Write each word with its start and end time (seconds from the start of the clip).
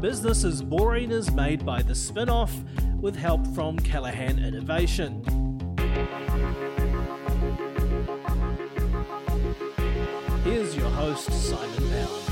Business 0.00 0.44
is 0.44 0.62
Boring 0.62 1.10
is 1.10 1.32
made 1.32 1.64
by 1.64 1.80
the 1.80 1.94
spin 1.94 2.28
off 2.28 2.54
with 3.00 3.16
help 3.16 3.46
from 3.54 3.78
Callaghan 3.78 4.38
Innovation. 4.38 5.22
Here's 10.44 10.76
your 10.76 10.90
host, 10.90 11.32
Simon 11.32 11.90
Pound. 11.90 12.26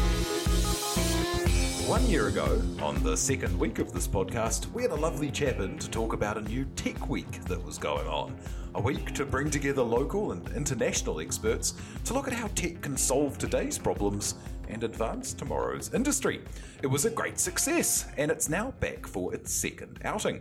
One 1.89 2.07
year 2.07 2.29
ago, 2.29 2.61
on 2.83 3.03
the 3.03 3.17
second 3.17 3.59
week 3.59 3.79
of 3.79 3.95
this 3.95 4.07
podcast, 4.07 4.71
we 4.73 4.83
had 4.83 4.91
a 4.91 4.97
lovely 4.97 5.31
chap 5.31 5.61
in 5.61 5.79
to 5.79 5.89
talk 5.89 6.13
about 6.13 6.37
a 6.37 6.43
new 6.43 6.67
tech 6.77 7.09
week 7.09 7.45
that 7.45 7.65
was 7.65 7.79
going 7.79 8.07
on. 8.07 8.37
A 8.75 8.81
week 8.81 9.15
to 9.15 9.25
bring 9.25 9.49
together 9.51 9.83
local 9.83 10.33
and 10.33 10.47
international 10.51 11.21
experts 11.21 11.75
to 12.05 12.13
look 12.13 12.29
at 12.29 12.35
how 12.35 12.49
tech 12.49 12.83
can 12.83 12.97
solve 12.97 13.39
today's 13.39 13.79
problems 13.79 14.35
and 14.69 14.85
advance 14.85 15.33
tomorrow's 15.33 15.93
industry. 15.95 16.43
It 16.83 16.87
was 16.87 17.05
a 17.05 17.11
great 17.11 17.39
success, 17.39 18.07
and 18.17 18.31
it's 18.31 18.49
now 18.49 18.73
back 18.81 19.07
for 19.07 19.35
its 19.35 19.53
second 19.53 20.01
outing. 20.05 20.41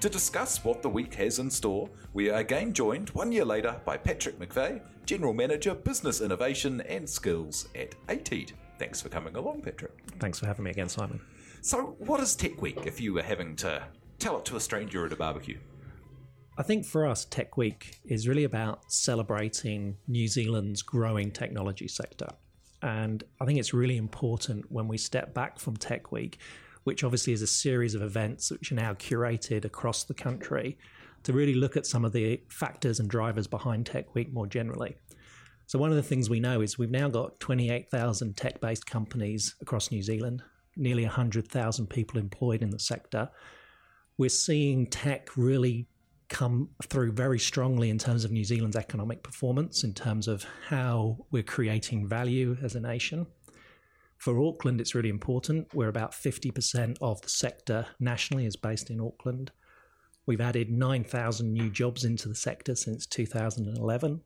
To 0.00 0.08
discuss 0.08 0.64
what 0.64 0.82
the 0.82 0.88
week 0.88 1.14
has 1.14 1.38
in 1.38 1.50
store, 1.50 1.88
we 2.12 2.30
are 2.30 2.40
again 2.40 2.72
joined 2.72 3.10
one 3.10 3.32
year 3.32 3.44
later 3.44 3.80
by 3.84 3.96
Patrick 3.96 4.38
McVeigh, 4.38 4.80
General 5.06 5.34
Manager, 5.34 5.74
Business 5.74 6.20
Innovation 6.20 6.80
and 6.82 7.08
Skills 7.08 7.68
at 7.74 7.94
ATEED. 8.08 8.52
Thanks 8.78 9.00
for 9.00 9.08
coming 9.08 9.36
along, 9.36 9.62
Patrick. 9.62 9.92
Thanks 10.18 10.38
for 10.38 10.46
having 10.46 10.64
me 10.64 10.70
again, 10.70 10.88
Simon. 10.88 11.20
So, 11.60 11.96
what 11.98 12.20
is 12.20 12.34
Tech 12.34 12.60
Week 12.60 12.86
if 12.86 13.00
you 13.00 13.14
were 13.14 13.22
having 13.22 13.54
to 13.56 13.84
tell 14.18 14.38
it 14.38 14.44
to 14.46 14.56
a 14.56 14.60
stranger 14.60 15.06
at 15.06 15.12
a 15.12 15.16
barbecue? 15.16 15.58
I 16.58 16.62
think 16.62 16.84
for 16.84 17.06
us, 17.06 17.24
Tech 17.24 17.56
Week 17.56 18.00
is 18.04 18.28
really 18.28 18.44
about 18.44 18.92
celebrating 18.92 19.96
New 20.06 20.28
Zealand's 20.28 20.82
growing 20.82 21.30
technology 21.30 21.88
sector. 21.88 22.28
And 22.82 23.22
I 23.40 23.44
think 23.44 23.58
it's 23.58 23.72
really 23.72 23.96
important 23.96 24.70
when 24.70 24.88
we 24.88 24.98
step 24.98 25.32
back 25.32 25.58
from 25.58 25.76
Tech 25.76 26.10
Week, 26.10 26.38
which 26.84 27.04
obviously 27.04 27.32
is 27.32 27.42
a 27.42 27.46
series 27.46 27.94
of 27.94 28.02
events 28.02 28.50
which 28.50 28.72
are 28.72 28.76
now 28.76 28.94
curated 28.94 29.64
across 29.64 30.04
the 30.04 30.14
country, 30.14 30.78
to 31.22 31.32
really 31.32 31.54
look 31.54 31.76
at 31.76 31.86
some 31.86 32.04
of 32.04 32.12
the 32.12 32.40
factors 32.48 32.98
and 32.98 33.08
drivers 33.08 33.46
behind 33.46 33.86
Tech 33.86 34.14
Week 34.14 34.32
more 34.32 34.48
generally. 34.48 34.96
So, 35.66 35.78
one 35.78 35.90
of 35.90 35.96
the 35.96 36.02
things 36.02 36.28
we 36.28 36.40
know 36.40 36.60
is 36.60 36.76
we've 36.76 36.90
now 36.90 37.08
got 37.08 37.38
28,000 37.38 38.36
tech 38.36 38.60
based 38.60 38.84
companies 38.84 39.54
across 39.60 39.90
New 39.90 40.02
Zealand, 40.02 40.42
nearly 40.76 41.04
100,000 41.04 41.86
people 41.86 42.18
employed 42.18 42.62
in 42.62 42.70
the 42.70 42.78
sector. 42.80 43.30
We're 44.18 44.28
seeing 44.28 44.86
tech 44.88 45.36
really 45.36 45.86
come 46.32 46.70
through 46.88 47.12
very 47.12 47.38
strongly 47.38 47.90
in 47.90 47.98
terms 47.98 48.24
of 48.24 48.32
New 48.32 48.44
Zealand's 48.44 48.76
economic 48.76 49.22
performance, 49.22 49.84
in 49.84 49.94
terms 49.94 50.26
of 50.26 50.44
how 50.68 51.26
we're 51.30 51.42
creating 51.42 52.08
value 52.08 52.56
as 52.62 52.74
a 52.74 52.80
nation. 52.80 53.26
For 54.18 54.40
Auckland, 54.42 54.80
it's 54.80 54.94
really 54.94 55.08
important. 55.08 55.68
We're 55.74 55.88
about 55.88 56.12
50% 56.12 56.96
of 57.00 57.20
the 57.22 57.28
sector 57.28 57.86
nationally 58.00 58.46
is 58.46 58.56
based 58.56 58.90
in 58.90 59.00
Auckland. 59.00 59.52
We've 60.26 60.40
added 60.40 60.70
9,000 60.70 61.52
new 61.52 61.70
jobs 61.70 62.04
into 62.04 62.28
the 62.28 62.34
sector 62.34 62.74
since 62.74 63.06
2011 63.06 64.20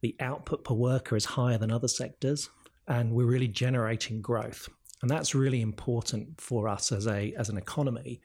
the 0.00 0.16
output 0.20 0.64
per 0.64 0.74
worker 0.74 1.16
is 1.16 1.24
higher 1.24 1.58
than 1.58 1.72
other 1.72 1.88
sectors, 1.88 2.50
and 2.86 3.12
we're 3.12 3.26
really 3.26 3.48
generating 3.48 4.20
growth. 4.20 4.68
And 5.02 5.10
that's 5.10 5.34
really 5.34 5.60
important 5.60 6.40
for 6.40 6.68
us 6.68 6.92
as 6.92 7.06
a 7.06 7.32
as 7.36 7.48
an 7.48 7.56
economy 7.56 8.20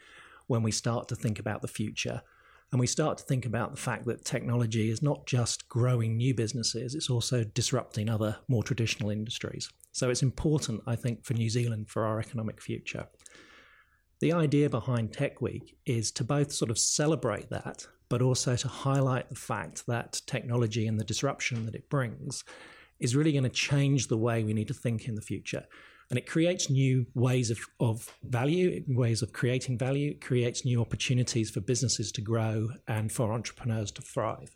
when 0.48 0.64
we 0.64 0.72
start 0.72 1.08
to 1.08 1.16
think 1.16 1.40
about 1.40 1.62
the 1.62 1.68
future. 1.68 2.22
And 2.74 2.80
we 2.80 2.88
start 2.88 3.20
to 3.20 3.24
think 3.24 3.46
about 3.46 3.70
the 3.70 3.80
fact 3.80 4.06
that 4.06 4.26
technology 4.26 4.90
is 4.90 5.04
not 5.04 5.28
just 5.28 5.70
growing 5.70 6.18
new 6.18 6.34
businesses, 6.34 6.96
it's 6.96 7.08
also 7.08 7.44
disrupting 7.44 8.10
other 8.10 8.36
more 8.48 8.64
traditional 8.64 9.12
industries. 9.12 9.70
So 9.92 10.10
it's 10.10 10.24
important, 10.24 10.82
I 10.88 10.96
think, 10.96 11.24
for 11.24 11.36
New 11.36 11.52
Zealand 11.52 11.88
for 11.88 12.04
our 12.04 12.20
economic 12.20 12.60
future. 12.60 13.06
The 14.22 14.34
idea 14.34 14.72
behind 14.72 15.14
Tech 15.14 15.40
Week 15.40 15.78
is 15.86 16.12
to 16.14 16.24
both 16.24 16.52
sort 16.52 16.72
of 16.72 16.80
celebrate 16.80 17.52
that, 17.52 17.86
but 18.10 18.24
also 18.24 18.56
to 18.56 18.68
highlight 18.68 19.30
the 19.30 19.36
fact 19.36 19.86
that 19.86 20.24
technology 20.26 20.88
and 20.88 21.00
the 21.00 21.06
disruption 21.06 21.68
that 21.68 21.76
it 21.76 21.92
brings 21.92 22.44
is 23.00 23.16
really 23.16 23.34
going 23.34 23.44
to 23.44 23.50
change 23.52 24.08
the 24.08 24.18
way 24.18 24.44
we 24.44 24.56
need 24.56 24.70
to 24.70 24.74
think 24.74 25.08
in 25.08 25.14
the 25.14 25.22
future. 25.22 25.66
And 26.14 26.20
it 26.20 26.28
creates 26.28 26.70
new 26.70 27.08
ways 27.16 27.50
of, 27.50 27.58
of 27.80 28.08
value, 28.22 28.84
ways 28.88 29.24
of 29.24 29.34
creating 29.34 29.80
value. 29.80 30.12
It 30.12 30.22
creates 30.22 30.64
new 30.64 30.80
opportunities 30.80 31.50
for 31.50 31.60
businesses 31.60 32.12
to 32.12 32.22
grow 32.22 32.70
and 32.88 33.12
for 33.12 33.34
entrepreneurs 33.34 33.92
to 33.94 34.04
thrive. 34.04 34.56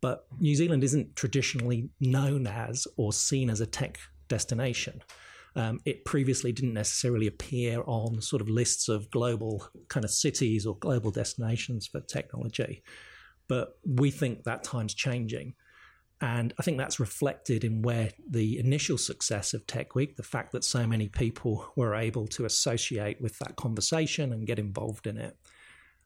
But 0.00 0.26
New 0.40 0.54
Zealand 0.54 0.82
isn't 0.82 1.16
traditionally 1.16 1.90
known 2.00 2.46
as 2.46 2.86
or 2.96 3.12
seen 3.12 3.50
as 3.50 3.60
a 3.60 3.66
tech 3.66 3.98
destination. 4.28 5.02
Um, 5.54 5.80
it 5.84 6.06
previously 6.06 6.50
didn't 6.50 6.72
necessarily 6.72 7.26
appear 7.26 7.82
on 7.84 8.22
sort 8.22 8.40
of 8.40 8.48
lists 8.48 8.88
of 8.88 9.10
global 9.10 9.68
kind 9.90 10.02
of 10.02 10.10
cities 10.10 10.64
or 10.64 10.78
global 10.78 11.10
destinations 11.10 11.86
for 11.86 12.00
technology. 12.00 12.82
But 13.48 13.74
we 13.86 14.10
think 14.10 14.44
that 14.44 14.64
time's 14.64 14.94
changing. 14.94 15.56
And 16.24 16.54
I 16.58 16.62
think 16.62 16.78
that's 16.78 16.98
reflected 16.98 17.64
in 17.64 17.82
where 17.82 18.08
the 18.26 18.58
initial 18.58 18.96
success 18.96 19.52
of 19.52 19.66
Tech 19.66 19.94
Week, 19.94 20.16
the 20.16 20.22
fact 20.22 20.52
that 20.52 20.64
so 20.64 20.86
many 20.86 21.06
people 21.06 21.70
were 21.76 21.94
able 21.94 22.26
to 22.28 22.46
associate 22.46 23.20
with 23.20 23.38
that 23.40 23.56
conversation 23.56 24.32
and 24.32 24.46
get 24.46 24.58
involved 24.58 25.06
in 25.06 25.18
it. 25.18 25.36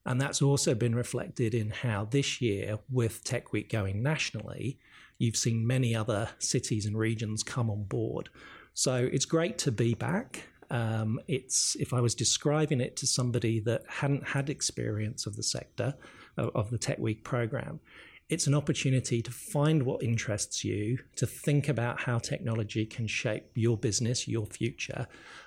And 0.05 0.21
that's 0.21 0.43
also 0.43 0.75
been 0.75 0.97
reflected 0.97 1.55
in 1.55 1.71
how 1.71 2.05
this 2.07 2.41
year, 2.41 2.81
with 2.91 3.23
Tech 3.23 3.53
Week 3.53 3.71
going 3.71 4.03
nationally, 4.03 4.81
you've 5.19 5.37
seen 5.37 5.65
many 5.65 5.95
other 5.95 6.31
cities 6.41 6.85
and 6.85 6.99
regions 6.99 7.45
come 7.45 7.71
on 7.71 7.85
board. 7.85 8.29
So 8.75 8.97
it's 8.97 9.25
great 9.25 9.57
to 9.59 9.71
be 9.71 9.95
back. 9.95 10.49
Um, 10.69 11.21
it's 11.29 11.77
if 11.77 11.93
I 11.93 12.01
was 12.01 12.17
describing 12.17 12.81
it 12.81 12.97
to 12.97 13.07
somebody 13.07 13.61
that 13.61 13.85
hadn't 13.87 14.27
had 14.27 14.51
experience 14.51 15.27
of 15.27 15.37
the 15.37 15.45
sector 15.45 15.95
of, 16.37 16.51
of 16.57 16.71
the 16.71 16.79
Tech 16.79 16.99
Week 16.99 17.23
program, 17.23 17.79
it's 18.29 18.47
an 18.47 18.55
opportunity 18.55 19.23
to 19.23 19.31
find 19.31 19.83
what 19.85 20.03
interests 20.03 20.63
you, 20.63 20.99
to 21.17 21.27
think 21.27 21.69
about 21.69 22.01
how 22.01 22.19
technology 22.19 22.85
can 22.85 23.07
shape 23.07 23.47
your 23.55 23.77
business, 23.77 24.29
your 24.29 24.45
future, 24.45 25.07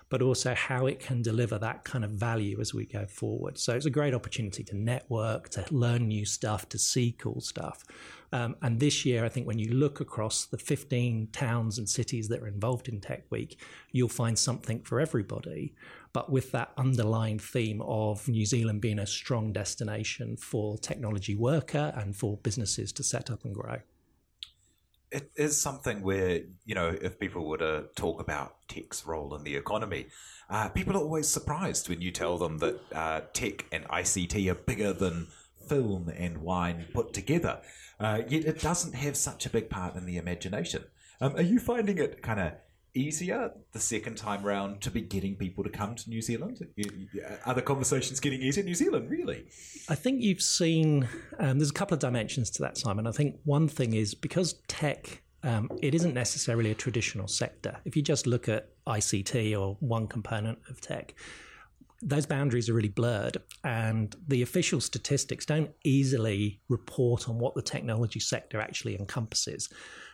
but 0.10 0.22
also 0.22 0.56
how 0.56 0.88
it 0.88 1.00
can 1.00 1.22
deliver 1.22 1.60
that 1.60 1.84
kind 1.84 2.04
of 2.04 2.12
value 2.12 2.60
as 2.60 2.74
we 2.74 2.86
go 2.86 3.06
forward. 3.06 3.58
So 3.58 3.74
it's 3.76 3.86
a 3.86 3.92
great 3.92 4.16
opportunity 4.16 4.64
to 4.64 4.76
network, 4.76 5.50
to 5.50 5.66
learn 5.70 6.08
new 6.08 6.26
stuff, 6.26 6.68
to 6.70 6.80
see 6.80 7.16
cool 7.18 7.40
stuff. 7.40 7.86
Um, 8.34 8.56
and 8.62 8.80
this 8.80 9.06
year, 9.06 9.26
I 9.26 9.30
think 9.30 9.46
when 9.46 9.60
you 9.60 9.74
look 9.74 10.00
across 10.00 10.46
the 10.46 10.58
15 10.58 11.30
towns 11.32 11.78
and 11.78 11.88
cities 11.88 12.30
that 12.30 12.42
are 12.42 12.48
involved 12.48 12.88
in 12.88 13.00
Tech 13.00 13.24
Week, 13.30 13.60
you'll 13.92 14.10
find 14.10 14.40
something 14.40 14.82
for 14.82 15.00
everybody, 15.00 15.76
but 16.14 16.32
with 16.32 16.52
that 16.52 16.72
underlying 16.78 17.40
theme 17.40 17.82
of 17.82 18.28
New 18.28 18.46
Zealand 18.46 18.82
being 18.82 19.00
a 19.00 19.08
strong 19.08 19.54
destination 19.54 20.38
for 20.38 20.78
technology 20.78 21.36
worker 21.36 21.94
and 21.96 22.16
for 22.16 22.38
businesses 22.38 22.92
to 22.94 23.04
set 23.04 23.30
up 23.30 23.46
and 23.46 23.56
grow. 23.56 23.80
It 25.12 25.30
is 25.36 25.62
something 25.62 26.02
where, 26.02 26.42
you 26.66 26.74
know, 26.74 26.96
if 27.02 27.20
people 27.20 27.46
were 27.46 27.58
to 27.58 27.86
talk 27.96 28.22
about 28.22 28.56
tech's 28.70 29.06
role 29.06 29.36
in 29.36 29.44
the 29.44 29.56
economy, 29.56 30.08
uh, 30.50 30.70
people 30.70 30.96
are 30.96 31.02
always 31.02 31.28
surprised 31.28 31.90
when 31.90 32.02
you 32.02 32.12
tell 32.12 32.38
them 32.38 32.60
that 32.60 32.80
uh, 32.94 33.22
tech 33.34 33.66
and 33.72 33.86
ICT 33.90 34.50
are 34.50 34.56
bigger 34.56 34.94
than 34.94 35.28
film 35.68 36.10
and 36.10 36.38
wine 36.40 36.86
put 36.94 37.14
together. 37.14 37.62
Uh, 38.00 38.22
yet 38.28 38.46
it 38.46 38.60
doesn't 38.60 38.96
have 38.96 39.16
such 39.16 39.46
a 39.46 39.50
big 39.50 39.70
part 39.70 39.96
in 39.96 40.06
the 40.06 40.18
imagination. 40.18 40.84
Um, 41.20 41.36
are 41.36 41.42
you 41.42 41.60
finding 41.60 41.98
it 41.98 42.22
kind 42.22 42.40
of 42.40 42.54
easier 42.94 43.52
the 43.72 43.80
second 43.80 44.18
time 44.18 44.44
round 44.44 44.82
to 44.82 44.92
be 44.92 45.02
getting 45.02 45.36
people 45.36 45.64
to 45.64 45.70
come 45.70 45.96
to 45.96 46.10
New 46.10 46.22
Zealand? 46.22 46.66
Are 47.46 47.54
the 47.54 47.62
conversations 47.62 48.20
getting 48.20 48.42
easier 48.42 48.62
in 48.62 48.66
New 48.68 48.76
Zealand, 48.76 49.10
really? 49.10 49.46
I 49.90 49.96
think 49.96 50.22
you've 50.22 50.42
seen, 50.42 51.08
um, 51.40 51.60
there's 51.60 51.70
a 51.70 51.74
couple 51.74 51.96
of 51.96 52.00
dimensions 52.00 52.50
to 52.52 52.62
that, 52.64 52.78
Simon. 52.78 53.08
I 53.08 53.12
think 53.12 53.40
one 53.44 53.68
thing 53.68 53.94
is 53.94 54.14
because 54.14 54.54
tech, 54.68 55.22
um, 55.44 55.70
it 55.82 55.96
isn't 55.96 56.14
necessarily 56.14 56.72
a 56.72 56.76
traditional 56.76 57.28
sector. 57.28 57.78
If 57.86 57.96
you 57.96 58.02
just 58.02 58.28
look 58.28 58.50
at 58.50 58.70
ICT 58.86 59.60
or 59.60 59.78
one 59.80 60.08
component 60.08 60.60
of 60.70 60.82
tech, 60.82 61.16
those 62.02 62.26
boundaries 62.26 62.70
are 62.70 62.74
really 62.74 62.90
blurred, 62.90 63.38
and 63.64 64.16
the 64.28 64.42
official 64.42 64.82
statistics 64.82 65.46
don't 65.46 65.72
easily 65.84 66.62
report 66.70 67.30
on 67.30 67.38
what 67.38 67.56
the 67.56 67.62
technology 67.62 68.20
sector 68.20 68.60
actually 68.60 69.00
encompasses. 69.00 69.70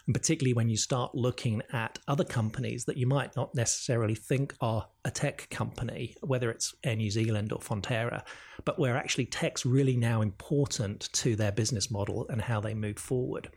And 0.06 0.14
particularly 0.14 0.54
when 0.54 0.70
you 0.70 0.78
start 0.78 1.14
looking 1.16 1.62
at 1.74 2.00
other 2.08 2.24
companies 2.24 2.86
that 2.86 2.96
you 2.96 3.08
might 3.08 3.36
not 3.36 3.54
necessarily 3.54 4.16
think 4.16 4.54
are 4.62 4.88
a 5.04 5.12
tech 5.12 5.50
company, 5.50 6.16
whether 6.22 6.50
it's 6.50 6.74
Air 6.84 6.96
New 6.96 7.12
Zealand 7.12 7.52
or 7.52 7.60
Fonterra, 7.60 8.24
but 8.64 8.80
where 8.80 8.96
actually 8.96 9.26
tech's 9.26 9.66
really 9.66 9.98
now 9.98 10.22
important 10.22 11.12
to 11.14 11.36
their 11.36 11.52
business 11.52 11.92
model 11.92 12.26
and 12.30 12.42
how 12.42 12.62
they 12.62 12.74
move 12.74 12.98
forward. 12.98 13.50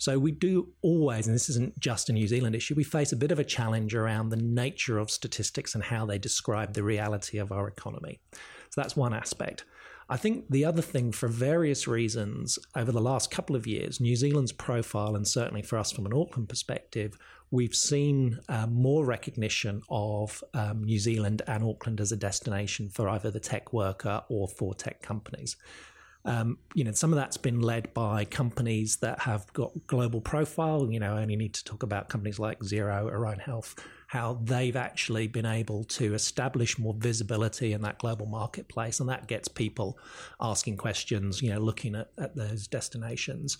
So 0.00 0.18
we 0.18 0.32
do 0.32 0.72
always, 0.80 1.26
and 1.26 1.34
this 1.34 1.50
isn't 1.50 1.78
just 1.78 2.08
a 2.08 2.14
New 2.14 2.26
Zealand 2.26 2.56
issue, 2.56 2.74
we 2.74 2.84
face 2.84 3.12
a 3.12 3.16
bit 3.16 3.30
of 3.30 3.38
a 3.38 3.44
challenge 3.44 3.94
around 3.94 4.30
the 4.30 4.36
nature 4.36 4.96
of 4.96 5.10
statistics 5.10 5.74
and 5.74 5.84
how 5.84 6.06
they 6.06 6.16
describe 6.16 6.72
the 6.72 6.82
reality 6.82 7.36
of 7.36 7.52
our 7.52 7.68
economy. 7.68 8.18
So 8.70 8.80
that's 8.80 8.96
one 8.96 9.12
aspect. 9.12 9.66
I 10.08 10.16
think 10.16 10.46
the 10.48 10.64
other 10.64 10.80
thing, 10.80 11.12
for 11.12 11.28
various 11.28 11.86
reasons, 11.86 12.58
over 12.74 12.90
the 12.90 13.00
last 13.00 13.30
couple 13.30 13.54
of 13.54 13.66
years, 13.66 14.00
New 14.00 14.16
Zealand's 14.16 14.52
profile, 14.52 15.14
and 15.14 15.28
certainly 15.28 15.60
for 15.60 15.76
us 15.76 15.92
from 15.92 16.06
an 16.06 16.14
Auckland 16.14 16.48
perspective, 16.48 17.18
we've 17.50 17.74
seen 17.74 18.40
uh, 18.48 18.66
more 18.68 19.04
recognition 19.04 19.82
of 19.90 20.42
um, 20.54 20.82
New 20.82 20.98
Zealand 20.98 21.42
and 21.46 21.62
Auckland 21.62 22.00
as 22.00 22.10
a 22.10 22.16
destination 22.16 22.88
for 22.88 23.06
either 23.10 23.30
the 23.30 23.38
tech 23.38 23.74
worker 23.74 24.22
or 24.30 24.48
for 24.48 24.74
tech 24.74 25.02
companies. 25.02 25.56
Um, 26.24 26.58
you 26.74 26.84
know, 26.84 26.92
some 26.92 27.12
of 27.12 27.16
that's 27.16 27.38
been 27.38 27.60
led 27.60 27.94
by 27.94 28.26
companies 28.26 28.96
that 28.96 29.20
have 29.20 29.50
got 29.52 29.72
global 29.86 30.20
profile. 30.20 30.90
You 30.90 31.00
know, 31.00 31.16
I 31.16 31.22
only 31.22 31.36
need 31.36 31.54
to 31.54 31.64
talk 31.64 31.82
about 31.82 32.08
companies 32.08 32.38
like 32.38 32.60
Xero, 32.60 33.04
Orion 33.04 33.38
Health, 33.38 33.74
how 34.08 34.38
they've 34.42 34.76
actually 34.76 35.28
been 35.28 35.46
able 35.46 35.84
to 35.84 36.14
establish 36.14 36.78
more 36.78 36.94
visibility 36.94 37.72
in 37.72 37.80
that 37.82 37.98
global 37.98 38.26
marketplace, 38.26 39.00
and 39.00 39.08
that 39.08 39.28
gets 39.28 39.48
people 39.48 39.98
asking 40.40 40.76
questions. 40.76 41.40
You 41.40 41.50
know, 41.50 41.60
looking 41.60 41.94
at, 41.94 42.10
at 42.18 42.36
those 42.36 42.66
destinations. 42.66 43.56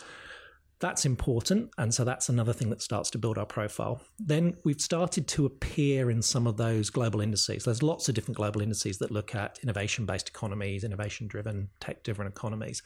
That's 0.81 1.05
important. 1.05 1.71
And 1.77 1.93
so 1.93 2.05
that's 2.05 2.31
another 2.31 2.55
thing 2.55 2.71
that 2.71 2.81
starts 2.81 3.11
to 3.11 3.19
build 3.19 3.37
our 3.37 3.45
profile. 3.45 4.01
Then 4.19 4.57
we've 4.65 4.81
started 4.81 5.29
to 5.29 5.45
appear 5.45 6.11
in 6.11 6.23
some 6.23 6.47
of 6.47 6.57
those 6.57 6.89
global 6.89 7.21
indices. 7.21 7.65
There's 7.65 7.83
lots 7.83 8.09
of 8.09 8.15
different 8.15 8.39
global 8.39 8.63
indices 8.63 8.97
that 8.99 9.11
look 9.11 9.35
at 9.35 9.59
innovation 9.63 10.07
based 10.07 10.31
economies, 10.31 10.83
innovation 10.83 11.27
driven, 11.27 11.69
tech 11.81 12.03
driven 12.03 12.27
economies. 12.27 12.83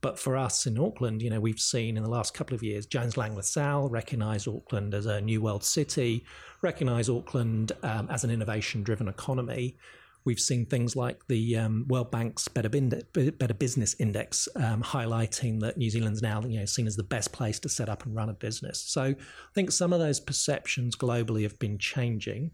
But 0.00 0.18
for 0.18 0.36
us 0.36 0.66
in 0.66 0.78
Auckland, 0.78 1.22
you 1.22 1.30
know, 1.30 1.40
we've 1.40 1.60
seen 1.60 1.96
in 1.96 2.02
the 2.02 2.10
last 2.10 2.34
couple 2.34 2.54
of 2.54 2.62
years, 2.62 2.86
Jones 2.86 3.16
Lang 3.16 3.34
LaSalle 3.36 3.88
recognize 3.88 4.48
Auckland 4.48 4.94
as 4.94 5.06
a 5.06 5.20
new 5.20 5.40
world 5.40 5.64
city, 5.64 6.24
recognize 6.62 7.08
Auckland 7.08 7.72
um, 7.82 8.08
as 8.10 8.24
an 8.24 8.30
innovation 8.30 8.82
driven 8.82 9.08
economy. 9.08 9.76
We've 10.24 10.40
seen 10.40 10.64
things 10.64 10.96
like 10.96 11.26
the 11.28 11.56
um, 11.56 11.84
World 11.88 12.10
Bank's 12.10 12.48
Better, 12.48 12.68
Better 12.70 13.54
Business 13.54 13.94
Index 13.98 14.48
um, 14.56 14.82
highlighting 14.82 15.60
that 15.60 15.76
New 15.76 15.90
Zealand's 15.90 16.22
now 16.22 16.40
you 16.42 16.60
know, 16.60 16.64
seen 16.64 16.86
as 16.86 16.96
the 16.96 17.02
best 17.02 17.32
place 17.32 17.58
to 17.60 17.68
set 17.68 17.88
up 17.90 18.06
and 18.06 18.14
run 18.14 18.30
a 18.30 18.34
business. 18.34 18.80
So 18.86 19.02
I 19.02 19.14
think 19.54 19.70
some 19.70 19.92
of 19.92 20.00
those 20.00 20.20
perceptions 20.20 20.96
globally 20.96 21.42
have 21.42 21.58
been 21.58 21.78
changing. 21.78 22.52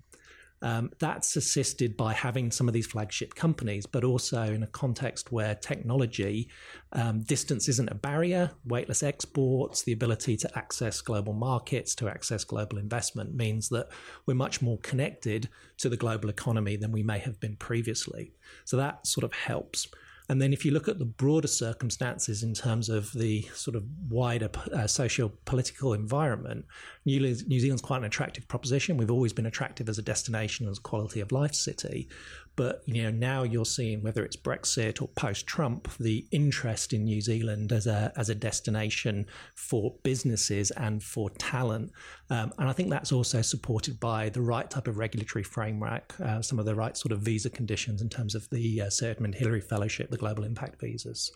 Um, 0.63 0.91
that's 0.99 1.37
assisted 1.37 1.97
by 1.97 2.13
having 2.13 2.51
some 2.51 2.69
of 2.69 2.75
these 2.75 2.87
flagship 2.87 3.35
companies, 3.35 3.87
but 3.87 4.05
also 4.05 4.43
in 4.43 4.63
a 4.63 4.67
context 4.67 5.33
where 5.33 5.55
technology, 5.55 6.51
um, 6.93 7.23
distance 7.23 7.67
isn't 7.69 7.91
a 7.91 7.95
barrier, 7.95 8.51
weightless 8.67 9.03
exports, 9.03 9.83
the 9.83 9.93
ability 9.93 10.37
to 10.37 10.59
access 10.59 11.01
global 11.01 11.33
markets, 11.33 11.95
to 11.95 12.09
access 12.09 12.45
global 12.45 12.77
investment 12.77 13.35
means 13.35 13.71
that 13.71 13.89
we're 14.27 14.35
much 14.35 14.61
more 14.61 14.79
connected 14.79 15.49
to 15.79 15.89
the 15.89 15.97
global 15.97 16.29
economy 16.29 16.77
than 16.77 16.93
we 16.93 17.03
may 17.03 17.19
have 17.19 17.41
been 17.41 17.57
previously. 17.57 18.33
So 18.67 18.77
that 18.77 19.07
sort 19.07 19.25
of 19.25 19.33
helps. 19.33 19.89
And 20.31 20.41
then 20.41 20.53
if 20.53 20.65
you 20.65 20.71
look 20.71 20.87
at 20.87 21.01
the 21.01 21.05
broader 21.05 21.49
circumstances 21.49 22.45
in 22.45 22.55
terms 22.55 22.89
of 22.89 23.13
the 23.15 23.43
sort 23.53 23.75
of 23.75 23.83
wider 24.09 24.49
uh, 24.73 24.87
socio-political 24.87 25.93
environment, 25.93 26.67
New, 27.05 27.35
Zealand's 27.35 27.83
quite 27.83 27.97
an 27.97 28.05
attractive 28.05 28.47
proposition. 28.47 28.97
We've 28.97 29.11
always 29.11 29.33
been 29.33 29.47
attractive 29.47 29.89
as 29.89 29.99
a 29.99 30.03
destination, 30.03 30.69
as 30.69 30.79
a 30.79 30.83
quality 30.83 31.19
of 31.19 31.33
life 31.33 31.57
city. 31.57 32.09
But 32.57 32.83
you 32.87 33.03
know 33.03 33.11
now 33.11 33.43
you're 33.43 33.65
seeing 33.65 34.03
whether 34.03 34.25
it's 34.25 34.37
Brexit 34.37 35.01
or 35.01 35.09
post-Trump, 35.09 35.89
the 35.99 36.27
interest 36.31 36.93
in 36.93 37.05
New 37.05 37.21
Zealand 37.21 37.73
as 37.73 37.87
a 37.87 38.13
as 38.17 38.29
a 38.29 38.35
destination 38.35 39.27
for 39.55 39.95
businesses 40.03 40.71
and 40.73 41.03
for 41.03 41.31
talent, 41.31 41.93
um, 42.29 42.53
and 42.59 42.69
I 42.69 42.73
think 42.73 42.91
that's 42.91 43.13
also 43.13 43.43
supported 43.43 43.99
by 44.01 44.29
the 44.29 44.43
right 44.43 44.69
type 44.71 44.89
of 44.89 44.99
regulatory 44.99 45.45
framework, 45.45 46.19
uh, 46.21 46.43
some 46.43 46.59
of 46.59 46.67
the 46.67 46.75
right 46.75 46.97
sort 46.97 47.13
of 47.13 47.21
visa 47.21 47.51
conditions 47.51 48.03
in 48.03 48.09
terms 48.09 48.35
of 48.35 48.49
the 48.51 48.83
uh, 48.83 48.91
Sir 48.91 49.11
Edmund 49.11 49.37
Hillary 49.37 49.61
Fellowship, 49.61 50.11
the 50.11 50.17
global 50.17 50.45
impact 50.45 50.81
visas. 50.81 51.31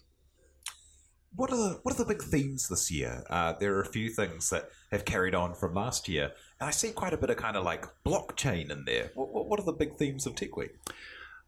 What 1.37 1.53
are 1.53 1.57
the 1.57 1.81
what 1.83 1.95
are 1.95 1.99
the 1.99 2.05
big 2.05 2.23
themes 2.23 2.69
this 2.69 2.91
year? 2.91 3.25
Uh, 3.29 3.55
there 3.59 3.75
are 3.75 3.81
a 3.81 3.87
few 3.87 4.09
things 4.09 4.51
that 4.51 4.69
have 4.93 5.05
carried 5.05 5.35
on 5.35 5.55
from 5.55 5.75
last 5.75 6.09
year, 6.09 6.33
and 6.61 6.69
I 6.69 6.71
see 6.71 6.91
quite 6.91 7.13
a 7.13 7.17
bit 7.17 7.31
of 7.31 7.37
kind 7.37 7.57
of 7.57 7.65
like 7.65 7.87
blockchain 8.05 8.71
in 8.71 8.85
there. 8.85 9.11
What, 9.15 9.49
what 9.49 9.59
are 9.59 9.65
the 9.65 9.73
big 9.73 9.97
themes 9.97 10.27
of 10.27 10.37
Tech 10.37 10.57
Week? 10.57 10.77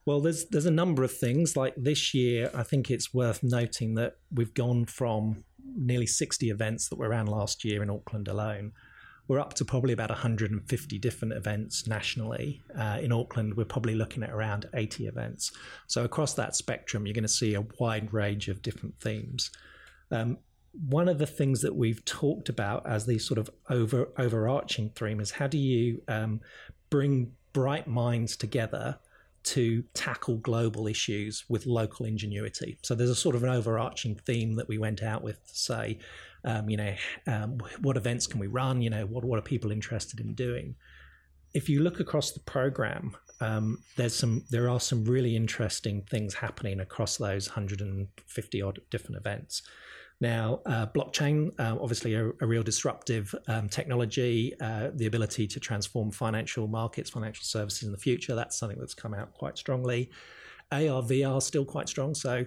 Well, 0.04 0.20
there's 0.20 0.46
there's 0.46 0.66
a 0.66 0.72
number 0.72 1.04
of 1.04 1.12
things. 1.12 1.56
Like 1.56 1.74
this 1.76 2.14
year, 2.14 2.50
I 2.54 2.64
think 2.64 2.90
it's 2.90 3.14
worth 3.14 3.42
noting 3.42 3.94
that 3.94 4.16
we've 4.34 4.54
gone 4.54 4.86
from 4.86 5.44
nearly 5.76 6.06
60 6.06 6.50
events 6.50 6.88
that 6.88 6.96
were 6.96 7.08
around 7.08 7.28
last 7.28 7.64
year 7.64 7.82
in 7.82 7.90
Auckland 7.90 8.28
alone. 8.28 8.72
We're 9.28 9.40
up 9.40 9.54
to 9.54 9.64
probably 9.64 9.92
about 9.92 10.10
150 10.10 10.98
different 10.98 11.34
events 11.34 11.88
nationally. 11.88 12.62
Uh, 12.78 12.98
in 13.00 13.10
Auckland, 13.10 13.56
we're 13.56 13.64
probably 13.64 13.96
looking 13.96 14.22
at 14.22 14.30
around 14.30 14.68
80 14.72 15.08
events. 15.08 15.50
So 15.88 16.04
across 16.04 16.34
that 16.34 16.54
spectrum, 16.54 17.06
you're 17.06 17.14
going 17.14 17.24
to 17.24 17.28
see 17.28 17.54
a 17.54 17.66
wide 17.80 18.12
range 18.12 18.46
of 18.48 18.62
different 18.62 19.00
themes. 19.00 19.50
Um, 20.10 20.38
one 20.88 21.08
of 21.08 21.18
the 21.18 21.26
things 21.26 21.62
that 21.62 21.74
we've 21.74 22.04
talked 22.04 22.48
about 22.48 22.86
as 22.86 23.06
the 23.06 23.18
sort 23.18 23.38
of 23.38 23.50
over 23.70 24.08
overarching 24.18 24.90
theme 24.90 25.20
is 25.20 25.30
how 25.30 25.46
do 25.46 25.58
you 25.58 26.02
um, 26.08 26.40
bring 26.90 27.32
bright 27.52 27.86
minds 27.86 28.36
together 28.36 28.98
to 29.46 29.82
tackle 29.94 30.36
global 30.38 30.88
issues 30.88 31.44
with 31.48 31.66
local 31.66 32.04
ingenuity. 32.04 32.78
So 32.82 32.94
there's 32.96 33.10
a 33.10 33.14
sort 33.14 33.36
of 33.36 33.44
an 33.44 33.48
overarching 33.48 34.16
theme 34.16 34.56
that 34.56 34.68
we 34.68 34.76
went 34.76 35.04
out 35.04 35.22
with 35.22 35.46
to 35.46 35.54
say, 35.56 35.98
um, 36.44 36.68
you 36.68 36.76
know, 36.76 36.94
um, 37.28 37.58
what 37.80 37.96
events 37.96 38.26
can 38.26 38.40
we 38.40 38.48
run? 38.48 38.82
You 38.82 38.90
know, 38.90 39.06
what 39.06 39.24
what 39.24 39.38
are 39.38 39.42
people 39.42 39.70
interested 39.70 40.20
in 40.20 40.34
doing? 40.34 40.74
If 41.54 41.68
you 41.68 41.80
look 41.80 42.00
across 42.00 42.32
the 42.32 42.40
program, 42.40 43.16
um, 43.40 43.82
there's 43.96 44.14
some 44.14 44.44
there 44.50 44.68
are 44.68 44.80
some 44.80 45.04
really 45.04 45.36
interesting 45.36 46.02
things 46.02 46.34
happening 46.34 46.80
across 46.80 47.16
those 47.16 47.48
150 47.48 48.62
odd 48.62 48.80
different 48.90 49.16
events. 49.16 49.62
Now, 50.18 50.60
uh, 50.64 50.86
blockchain, 50.86 51.50
uh, 51.60 51.76
obviously 51.78 52.14
a, 52.14 52.28
a, 52.40 52.46
real 52.46 52.62
disruptive 52.62 53.34
um, 53.48 53.68
technology, 53.68 54.54
uh, 54.62 54.88
the 54.94 55.04
ability 55.04 55.46
to 55.48 55.60
transform 55.60 56.10
financial 56.10 56.66
markets, 56.68 57.10
financial 57.10 57.44
services 57.44 57.82
in 57.82 57.92
the 57.92 57.98
future, 57.98 58.34
that's 58.34 58.58
something 58.58 58.78
that's 58.78 58.94
come 58.94 59.12
out 59.12 59.34
quite 59.34 59.58
strongly. 59.58 60.10
AR, 60.72 61.02
VR 61.02 61.42
still 61.42 61.66
quite 61.66 61.86
strong. 61.86 62.14
So 62.14 62.46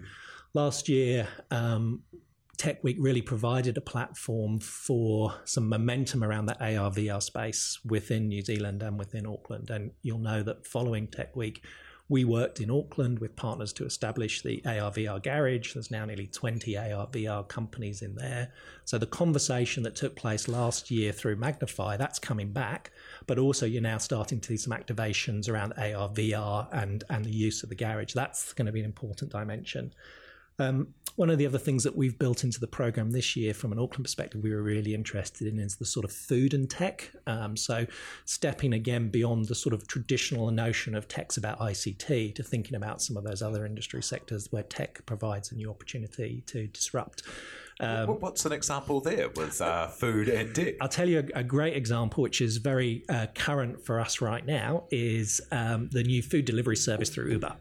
last 0.56 0.90
year, 0.90 1.28
um, 1.52 2.02
Tech 2.60 2.84
Week 2.84 2.98
really 3.00 3.22
provided 3.22 3.78
a 3.78 3.82
platform 3.82 4.60
for 4.60 5.34
some 5.46 5.70
momentum 5.70 6.26
around 6.26 6.46
the 6.48 6.60
AR, 6.60 6.92
VR 6.92 7.24
space 7.24 7.80
within 7.86 8.28
New 8.28 8.42
Zealand 8.42 8.84
and 8.84 9.00
within 9.00 9.26
Auckland. 9.26 9.70
And 9.70 9.92
you'll 10.02 10.20
know 10.20 10.44
that 10.44 10.68
following 10.68 11.08
Tech 11.08 11.38
Week, 11.38 11.64
we 12.10 12.26
worked 12.26 12.60
in 12.60 12.70
Auckland 12.70 13.20
with 13.20 13.38
partners 13.38 13.72
to 13.74 13.86
establish 13.86 14.42
the 14.42 14.62
ARVR 14.66 15.24
garage. 15.24 15.74
There's 15.74 15.90
now 15.90 16.04
nearly 16.04 16.28
20 16.28 16.74
ARVR 16.74 17.48
companies 17.48 18.02
in 18.02 18.16
there. 18.16 18.52
So 18.84 18.98
the 18.98 19.06
conversation 19.06 19.84
that 19.84 19.96
took 19.96 20.18
place 20.18 20.50
last 20.50 20.92
year 20.92 21.14
through 21.14 21.38
Magnify, 21.38 21.96
that's 21.96 22.20
coming 22.20 22.52
back. 22.52 22.92
But 23.26 23.40
also 23.40 23.68
you're 23.68 23.82
now 23.82 24.00
starting 24.00 24.42
to 24.42 24.48
see 24.50 24.58
some 24.58 24.78
activations 24.78 25.48
around 25.48 25.76
ARVR 25.78 26.68
and, 26.74 27.06
and 27.10 27.24
the 27.24 27.32
use 27.32 27.64
of 27.64 27.70
the 27.70 27.76
garage. 27.76 28.14
That's 28.14 28.52
going 28.52 28.66
to 28.66 28.74
be 28.74 28.82
an 28.82 28.86
important 28.86 29.32
dimension. 29.32 29.94
Um, 30.60 30.94
one 31.16 31.30
of 31.30 31.38
the 31.38 31.46
other 31.46 31.58
things 31.58 31.84
that 31.84 31.98
we've 31.98 32.18
built 32.18 32.46
into 32.46 32.62
the 32.62 32.68
program 32.68 33.12
this 33.12 33.36
year, 33.36 33.54
from 33.54 33.74
an 33.74 33.80
Auckland 33.80 34.06
perspective, 34.06 34.42
we 34.42 34.52
were 34.52 34.62
really 34.62 34.94
interested 34.94 35.48
in 35.48 35.60
is 35.60 35.76
the 35.76 35.86
sort 35.86 36.06
of 36.06 36.14
food 36.14 36.54
and 36.54 36.70
tech. 36.70 37.12
Um, 37.28 37.58
so, 37.58 37.86
stepping 38.24 38.74
again 38.74 39.10
beyond 39.10 39.46
the 39.46 39.56
sort 39.56 39.74
of 39.74 39.86
traditional 39.88 40.50
notion 40.52 40.96
of 40.96 41.10
tech's 41.10 41.36
about 41.36 41.60
ICT 41.60 42.36
to 42.36 42.44
thinking 42.44 42.76
about 42.76 43.02
some 43.02 43.18
of 43.18 43.26
those 43.26 43.42
other 43.42 43.66
industry 43.66 44.02
sectors 44.02 44.48
where 44.52 44.64
tech 44.64 45.06
provides 45.06 45.52
a 45.52 45.56
new 45.56 45.70
opportunity 45.70 46.44
to 46.48 46.68
disrupt. 46.68 47.24
Um, 47.82 48.20
What's 48.20 48.46
an 48.46 48.52
example 48.52 49.00
there 49.00 49.30
with 49.30 49.62
uh, 49.62 49.88
food 49.88 50.28
and 50.28 50.54
tech? 50.54 50.76
I'll 50.82 50.90
tell 50.90 51.08
you 51.08 51.20
a, 51.34 51.40
a 51.40 51.44
great 51.44 51.78
example, 51.78 52.22
which 52.22 52.42
is 52.42 52.58
very 52.58 53.04
uh, 53.08 53.28
current 53.34 53.86
for 53.86 54.00
us 54.02 54.20
right 54.20 54.46
now, 54.46 54.84
is 54.92 55.40
um, 55.52 55.90
the 55.92 56.04
new 56.04 56.22
food 56.22 56.44
delivery 56.44 56.76
service 56.76 57.10
through 57.10 57.32
Uber. 57.32 57.56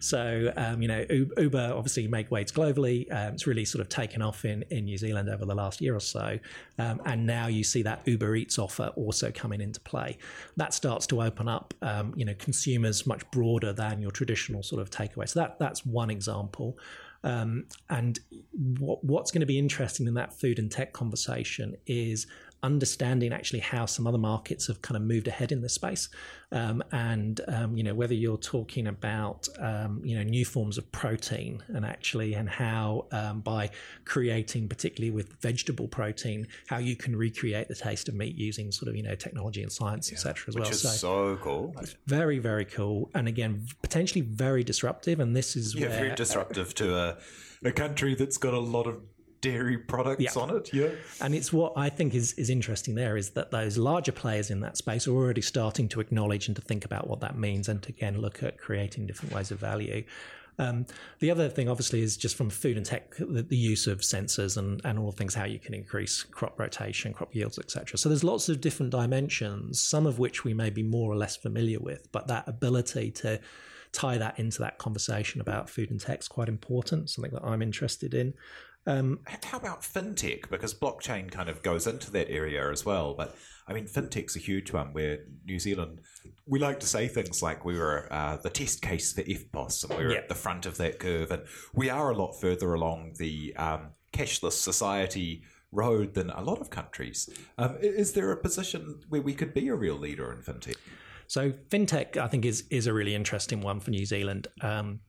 So, 0.00 0.52
um, 0.56 0.82
you 0.82 0.88
know, 0.88 1.04
Uber 1.38 1.72
obviously 1.74 2.08
make 2.08 2.30
waves 2.30 2.50
globally. 2.50 3.10
Um, 3.12 3.34
it's 3.34 3.46
really 3.46 3.64
sort 3.64 3.80
of 3.80 3.88
taken 3.88 4.20
off 4.20 4.44
in, 4.44 4.64
in 4.70 4.86
New 4.86 4.98
Zealand 4.98 5.28
over 5.28 5.44
the 5.44 5.54
last 5.54 5.80
year 5.80 5.94
or 5.94 6.00
so. 6.00 6.38
Um, 6.78 7.00
and 7.04 7.24
now 7.24 7.46
you 7.46 7.62
see 7.62 7.82
that 7.82 8.02
Uber 8.06 8.34
Eats 8.34 8.58
offer 8.58 8.88
also 8.96 9.30
coming 9.30 9.60
into 9.60 9.80
play. 9.80 10.18
That 10.56 10.74
starts 10.74 11.06
to 11.08 11.22
open 11.22 11.46
up, 11.46 11.72
um, 11.82 12.14
you 12.16 12.24
know, 12.24 12.34
consumers 12.38 13.06
much 13.06 13.30
broader 13.30 13.72
than 13.72 14.02
your 14.02 14.10
traditional 14.10 14.64
sort 14.64 14.82
of 14.82 14.90
takeaway. 14.90 15.28
So 15.28 15.38
that 15.40 15.60
that's 15.60 15.86
one 15.86 16.10
example. 16.10 16.76
Um, 17.24 17.66
and 17.88 18.18
what, 18.52 19.02
what's 19.04 19.30
going 19.30 19.40
to 19.40 19.46
be 19.46 19.58
interesting 19.58 20.06
in 20.06 20.14
that 20.14 20.32
food 20.32 20.58
and 20.58 20.70
tech 20.70 20.92
conversation 20.92 21.76
is 21.86 22.26
understanding 22.62 23.32
actually 23.32 23.58
how 23.58 23.86
some 23.86 24.06
other 24.06 24.18
markets 24.18 24.68
have 24.68 24.80
kind 24.82 24.96
of 24.96 25.02
moved 25.02 25.26
ahead 25.26 25.50
in 25.50 25.60
this 25.62 25.74
space. 25.74 26.08
Um, 26.52 26.82
and, 26.92 27.40
um, 27.48 27.76
you 27.76 27.82
know, 27.82 27.94
whether 27.94 28.14
you're 28.14 28.36
talking 28.36 28.86
about, 28.86 29.48
um, 29.58 30.00
you 30.04 30.16
know, 30.16 30.22
new 30.22 30.44
forms 30.44 30.78
of 30.78 30.90
protein 30.92 31.62
and 31.68 31.84
actually, 31.84 32.34
and 32.34 32.48
how 32.48 33.06
um, 33.10 33.40
by 33.40 33.70
creating, 34.04 34.68
particularly 34.68 35.10
with 35.10 35.32
vegetable 35.40 35.88
protein, 35.88 36.46
how 36.68 36.78
you 36.78 36.94
can 36.94 37.16
recreate 37.16 37.68
the 37.68 37.74
taste 37.74 38.08
of 38.08 38.14
meat 38.14 38.36
using 38.36 38.70
sort 38.70 38.88
of, 38.88 38.96
you 38.96 39.02
know, 39.02 39.14
technology 39.14 39.62
and 39.62 39.72
science, 39.72 40.10
yeah, 40.10 40.16
etc. 40.16 40.44
as 40.48 40.54
well. 40.54 40.64
Which 40.64 40.72
is 40.72 40.82
so, 40.82 40.88
so 40.88 41.36
cool. 41.42 41.74
very, 42.06 42.38
very 42.38 42.66
cool. 42.66 43.10
And 43.14 43.26
again, 43.28 43.66
potentially 43.80 44.20
very 44.20 44.62
disruptive. 44.62 45.20
And 45.20 45.34
this 45.34 45.56
is 45.56 45.74
yeah, 45.74 45.88
where, 45.88 45.98
very 45.98 46.14
disruptive 46.14 46.74
to 46.76 46.96
a, 46.96 47.16
a 47.64 47.72
country 47.72 48.14
that's 48.14 48.36
got 48.36 48.54
a 48.54 48.60
lot 48.60 48.86
of 48.86 49.00
dairy 49.42 49.76
products 49.76 50.22
yeah. 50.22 50.42
on 50.42 50.56
it. 50.56 50.72
Yeah. 50.72 50.88
And 51.20 51.34
it's 51.34 51.52
what 51.52 51.74
I 51.76 51.90
think 51.90 52.14
is, 52.14 52.32
is 52.34 52.48
interesting 52.48 52.94
there 52.94 53.18
is 53.18 53.30
that 53.30 53.50
those 53.50 53.76
larger 53.76 54.12
players 54.12 54.50
in 54.50 54.60
that 54.60 54.78
space 54.78 55.06
are 55.06 55.12
already 55.12 55.42
starting 55.42 55.88
to 55.90 56.00
acknowledge 56.00 56.46
and 56.46 56.56
to 56.56 56.62
think 56.62 56.86
about 56.86 57.08
what 57.08 57.20
that 57.20 57.36
means 57.36 57.68
and 57.68 57.82
to 57.82 57.90
again 57.90 58.18
look 58.20 58.42
at 58.42 58.56
creating 58.56 59.06
different 59.06 59.34
ways 59.34 59.50
of 59.50 59.58
value. 59.58 60.04
Um, 60.58 60.86
the 61.18 61.30
other 61.30 61.48
thing, 61.48 61.68
obviously, 61.68 62.02
is 62.02 62.16
just 62.16 62.36
from 62.36 62.50
food 62.50 62.76
and 62.76 62.84
tech, 62.84 63.14
the, 63.16 63.42
the, 63.42 63.56
use 63.56 63.86
of 63.86 64.00
sensors 64.00 64.58
and, 64.58 64.82
and 64.84 64.98
all 64.98 65.10
things, 65.10 65.34
how 65.34 65.44
you 65.44 65.58
can 65.58 65.72
increase 65.72 66.22
crop 66.24 66.60
rotation, 66.60 67.14
crop 67.14 67.34
yields, 67.34 67.58
etc. 67.58 67.96
So 67.96 68.10
there's 68.10 68.22
lots 68.22 68.50
of 68.50 68.60
different 68.60 68.92
dimensions, 68.92 69.80
some 69.80 70.06
of 70.06 70.18
which 70.18 70.44
we 70.44 70.52
may 70.52 70.68
be 70.68 70.82
more 70.82 71.10
or 71.10 71.16
less 71.16 71.36
familiar 71.36 71.80
with, 71.80 72.12
but 72.12 72.26
that 72.28 72.46
ability 72.46 73.12
to 73.12 73.40
tie 73.92 74.18
that 74.18 74.38
into 74.38 74.58
that 74.58 74.78
conversation 74.78 75.40
about 75.40 75.70
food 75.70 75.90
and 75.90 76.00
tech 76.00 76.20
is 76.20 76.28
quite 76.28 76.48
important, 76.48 77.10
something 77.10 77.32
that 77.32 77.44
I'm 77.44 77.62
interested 77.62 78.14
in. 78.14 78.34
Um, 78.86 79.20
How 79.44 79.58
about 79.58 79.82
fintech? 79.82 80.50
Because 80.50 80.74
blockchain 80.74 81.30
kind 81.30 81.48
of 81.48 81.62
goes 81.62 81.86
into 81.86 82.10
that 82.12 82.30
area 82.30 82.70
as 82.70 82.84
well. 82.84 83.14
But 83.14 83.36
I 83.68 83.72
mean, 83.72 83.86
fintech's 83.86 84.34
a 84.34 84.40
huge 84.40 84.72
one 84.72 84.92
where 84.92 85.20
New 85.44 85.58
Zealand, 85.58 86.00
we 86.46 86.58
like 86.58 86.80
to 86.80 86.86
say 86.86 87.06
things 87.06 87.42
like 87.42 87.64
we 87.64 87.78
were 87.78 88.08
uh, 88.10 88.38
the 88.38 88.50
test 88.50 88.82
case 88.82 89.12
for 89.12 89.22
EFTPOS 89.22 89.88
and 89.88 89.98
we 89.98 90.04
were 90.06 90.12
at 90.12 90.28
the 90.28 90.34
front 90.34 90.66
of 90.66 90.78
that 90.78 90.98
curve. 90.98 91.30
And 91.30 91.42
we 91.74 91.90
are 91.90 92.10
a 92.10 92.16
lot 92.16 92.32
further 92.32 92.74
along 92.74 93.14
the 93.18 93.54
um, 93.56 93.90
cashless 94.12 94.52
society 94.52 95.44
road 95.70 96.14
than 96.14 96.30
a 96.30 96.42
lot 96.42 96.60
of 96.60 96.70
countries. 96.70 97.30
Um, 97.58 97.76
is 97.80 98.12
there 98.12 98.30
a 98.32 98.36
position 98.36 99.00
where 99.08 99.22
we 99.22 99.34
could 99.34 99.54
be 99.54 99.68
a 99.68 99.74
real 99.74 99.96
leader 99.96 100.32
in 100.32 100.38
fintech? 100.40 100.76
So 101.28 101.52
fintech, 101.70 102.16
I 102.16 102.28
think, 102.28 102.44
is 102.44 102.64
is 102.68 102.86
a 102.86 102.92
really 102.92 103.14
interesting 103.14 103.62
one 103.62 103.80
for 103.80 103.90
New 103.90 104.04
Zealand. 104.04 104.48
Um, 104.60 105.00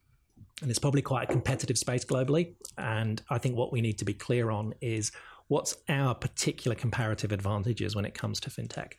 and 0.64 0.72
it's 0.72 0.80
probably 0.80 1.02
quite 1.02 1.30
a 1.30 1.32
competitive 1.32 1.78
space 1.78 2.04
globally. 2.04 2.56
And 2.78 3.22
I 3.30 3.38
think 3.38 3.56
what 3.56 3.72
we 3.72 3.82
need 3.82 3.98
to 4.00 4.06
be 4.06 4.14
clear 4.14 4.50
on 4.50 4.74
is 4.82 5.12
what's 5.50 5.76
our 5.90 6.16
particular 6.16 6.74
comparative 6.74 7.32
advantages 7.32 7.96
when 7.96 8.06
it 8.06 8.14
comes 8.14 8.40
to 8.40 8.50
fintech. 8.50 8.94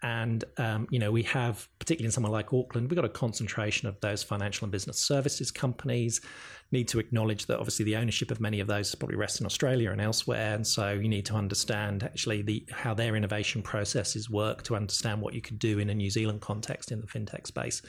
And 0.00 0.44
um, 0.58 0.86
you 0.90 1.00
know, 1.00 1.10
we 1.10 1.24
have, 1.24 1.68
particularly 1.80 2.06
in 2.06 2.12
somewhere 2.12 2.30
like 2.30 2.52
Auckland, 2.54 2.88
we've 2.88 2.94
got 2.94 3.04
a 3.04 3.08
concentration 3.08 3.88
of 3.88 4.00
those 4.00 4.22
financial 4.22 4.64
and 4.64 4.70
business 4.70 4.98
services 4.98 5.50
companies. 5.50 6.20
Need 6.70 6.86
to 6.88 7.00
acknowledge 7.00 7.46
that 7.46 7.58
obviously 7.58 7.84
the 7.84 7.96
ownership 7.96 8.30
of 8.30 8.40
many 8.40 8.60
of 8.60 8.68
those 8.68 8.94
probably 8.94 9.16
rests 9.16 9.40
in 9.40 9.46
Australia 9.46 9.90
and 9.90 10.00
elsewhere, 10.00 10.54
and 10.54 10.64
so 10.64 10.90
you 10.92 11.08
need 11.08 11.26
to 11.26 11.34
understand 11.34 12.04
actually 12.04 12.42
the 12.42 12.64
how 12.70 12.94
their 12.94 13.16
innovation 13.16 13.62
processes 13.62 14.30
work 14.30 14.62
to 14.64 14.76
understand 14.76 15.20
what 15.20 15.34
you 15.34 15.40
could 15.40 15.58
do 15.58 15.78
in 15.78 15.90
a 15.90 15.94
New 15.94 16.10
Zealand 16.10 16.42
context 16.42 16.92
in 16.92 17.00
the 17.00 17.06
fintech 17.06 17.46
space. 17.46 17.82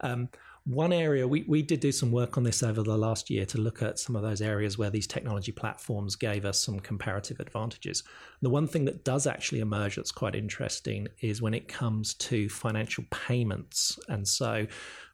Um, 0.00 0.28
one 0.68 0.92
area 0.92 1.26
we, 1.26 1.46
we 1.48 1.62
did 1.62 1.80
do 1.80 1.90
some 1.90 2.12
work 2.12 2.36
on 2.36 2.42
this 2.42 2.62
over 2.62 2.82
the 2.82 2.96
last 2.96 3.30
year 3.30 3.46
to 3.46 3.58
look 3.58 3.80
at 3.82 3.98
some 3.98 4.14
of 4.14 4.20
those 4.20 4.42
areas 4.42 4.76
where 4.76 4.90
these 4.90 5.06
technology 5.06 5.50
platforms 5.50 6.14
gave 6.14 6.44
us 6.44 6.60
some 6.60 6.78
comparative 6.78 7.40
advantages. 7.40 8.04
The 8.42 8.50
one 8.50 8.68
thing 8.68 8.84
that 8.84 9.02
does 9.02 9.26
actually 9.26 9.60
emerge 9.60 9.96
that's 9.96 10.12
quite 10.12 10.34
interesting 10.34 11.08
is 11.22 11.40
when 11.40 11.54
it 11.54 11.68
comes 11.68 12.12
to 12.14 12.50
financial 12.50 13.04
payments. 13.10 13.98
And 14.08 14.28
so 14.28 14.66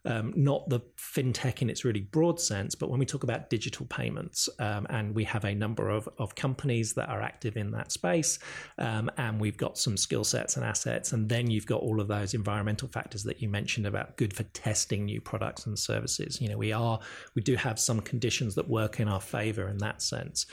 um, 0.05 0.33
not 0.37 0.69
the 0.69 0.81
fintech 0.97 1.63
in 1.63 1.71
its 1.71 1.85
really 1.85 2.03
broad 2.03 2.41
sense, 2.41 2.75
but 2.75 2.91
when 2.91 2.99
we 2.99 3.07
talk 3.07 3.23
about 3.23 3.51
digital 3.51 3.87
payments, 3.87 4.49
um, 4.59 4.87
and 4.91 5.15
we 5.15 5.25
have 5.25 5.45
a 5.45 5.55
number 5.55 5.89
of, 5.89 6.09
of 6.19 6.35
companies 6.35 6.93
that 6.95 7.09
are 7.09 7.23
active 7.23 7.57
in 7.57 7.71
that 7.71 7.93
space, 7.93 8.39
um, 8.79 9.11
and 9.17 9.41
we've 9.41 9.57
got 9.57 9.79
some 9.79 9.97
skill 9.97 10.25
sets 10.25 10.57
and 10.57 10.65
assets, 10.65 11.13
and 11.13 11.29
then 11.29 11.51
you've 11.51 11.67
got 11.67 11.81
all 11.81 12.01
of 12.01 12.09
those 12.09 12.35
environmental 12.35 12.89
factors 12.89 13.23
that 13.23 13.41
you 13.41 13.49
mentioned 13.49 13.87
about 13.87 14.17
good 14.17 14.35
for 14.35 14.43
testing 14.45 15.05
new 15.05 15.21
products 15.21 15.67
and 15.67 15.79
services. 15.79 16.41
You 16.41 16.49
know, 16.49 16.59
we 16.59 16.73
are 16.73 17.01
we 17.35 17.43
do 17.43 17.57
have 17.57 17.79
some 17.79 18.01
conditions 18.01 18.55
that 18.57 18.69
work 18.69 19.01
in 19.01 19.09
our 19.09 19.21
favor 19.21 19.69
in 19.69 19.79
that 19.79 20.03
sense. 20.03 20.47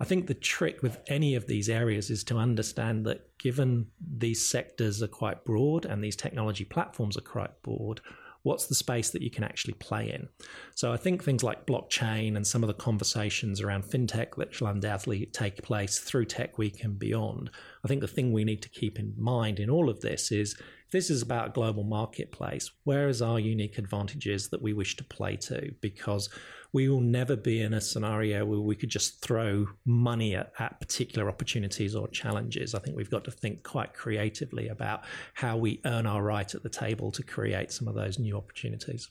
I 0.00 0.04
think 0.04 0.26
the 0.26 0.34
trick 0.34 0.82
with 0.82 1.00
any 1.08 1.34
of 1.34 1.46
these 1.46 1.68
areas 1.68 2.10
is 2.10 2.22
to 2.24 2.36
understand 2.36 3.04
that 3.06 3.36
given 3.38 3.86
these 4.00 4.44
sectors 4.44 5.02
are 5.02 5.08
quite 5.08 5.44
broad 5.44 5.86
and 5.86 6.02
these 6.02 6.14
technology 6.14 6.64
platforms 6.64 7.16
are 7.16 7.22
quite 7.22 7.62
broad, 7.62 8.00
what's 8.48 8.66
the 8.66 8.74
space 8.74 9.10
that 9.10 9.20
you 9.20 9.30
can 9.30 9.44
actually 9.44 9.74
play 9.74 10.10
in? 10.10 10.26
So 10.74 10.90
I 10.90 10.96
think 10.96 11.22
things 11.22 11.44
like 11.44 11.66
blockchain 11.66 12.34
and 12.34 12.46
some 12.46 12.62
of 12.62 12.68
the 12.68 12.74
conversations 12.74 13.60
around 13.60 13.84
fintech 13.84 14.36
that 14.36 14.54
shall 14.54 14.68
undoubtedly 14.68 15.26
take 15.26 15.62
place 15.62 15.98
through 15.98 16.24
Tech 16.24 16.56
Week 16.56 16.82
and 16.82 16.98
beyond. 16.98 17.50
I 17.84 17.88
think 17.88 18.00
the 18.00 18.08
thing 18.08 18.32
we 18.32 18.44
need 18.44 18.62
to 18.62 18.68
keep 18.68 18.98
in 18.98 19.14
mind 19.16 19.60
in 19.60 19.70
all 19.70 19.88
of 19.88 20.00
this 20.00 20.32
is 20.32 20.56
this 20.90 21.10
is 21.10 21.20
about 21.20 21.48
a 21.48 21.52
global 21.52 21.84
marketplace. 21.84 22.70
Where 22.84 23.08
is 23.08 23.20
our 23.20 23.38
unique 23.38 23.78
advantages 23.78 24.48
that 24.48 24.62
we 24.62 24.72
wish 24.72 24.96
to 24.96 25.04
play 25.04 25.36
to? 25.36 25.74
Because 25.80 26.30
we 26.72 26.88
will 26.88 27.00
never 27.00 27.36
be 27.36 27.60
in 27.60 27.74
a 27.74 27.80
scenario 27.80 28.44
where 28.44 28.60
we 28.60 28.76
could 28.76 28.88
just 28.88 29.22
throw 29.22 29.66
money 29.84 30.34
at, 30.34 30.52
at 30.58 30.80
particular 30.80 31.28
opportunities 31.28 31.94
or 31.94 32.08
challenges. 32.08 32.74
I 32.74 32.78
think 32.78 32.96
we've 32.96 33.10
got 33.10 33.24
to 33.24 33.30
think 33.30 33.62
quite 33.62 33.94
creatively 33.94 34.68
about 34.68 35.04
how 35.34 35.56
we 35.56 35.80
earn 35.84 36.06
our 36.06 36.22
right 36.22 36.54
at 36.54 36.62
the 36.62 36.68
table 36.68 37.10
to 37.12 37.22
create 37.22 37.72
some 37.72 37.88
of 37.88 37.94
those 37.94 38.18
new 38.18 38.36
opportunities. 38.36 39.10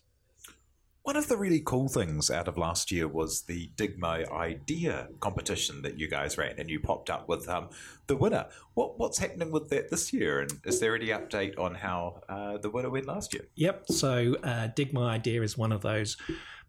One 1.08 1.16
of 1.16 1.30
the 1.30 1.38
really 1.38 1.62
cool 1.62 1.88
things 1.88 2.30
out 2.30 2.50
of 2.50 2.58
last 2.58 2.92
year 2.92 3.08
was 3.08 3.44
the 3.44 3.70
Dig 3.78 3.98
My 3.98 4.26
Idea 4.26 5.08
competition 5.22 5.82
that 5.84 5.98
you 5.98 6.10
guys 6.10 6.38
ran, 6.38 6.56
and 6.58 6.70
you 6.70 6.82
popped 6.82 7.10
up 7.10 7.30
with 7.30 7.48
um, 7.48 7.70
the 8.08 8.18
winner. 8.18 8.48
What, 8.74 9.00
what's 9.00 9.18
happening 9.18 9.50
with 9.50 9.70
that 9.70 9.90
this 9.90 10.12
year, 10.12 10.42
and 10.42 10.52
is 10.66 10.82
there 10.82 10.98
any 10.98 11.08
update 11.08 11.58
on 11.58 11.76
how 11.76 12.24
uh, 12.28 12.58
the 12.58 12.70
winner 12.70 12.90
went 12.90 13.06
last 13.06 13.34
year? 13.34 13.46
Yep. 13.56 13.86
So 13.88 14.36
uh, 14.44 14.68
Dig 14.76 14.92
My 14.92 15.16
Idea 15.16 15.44
is 15.44 15.58
one 15.58 15.72
of 15.72 15.82
those 15.82 16.18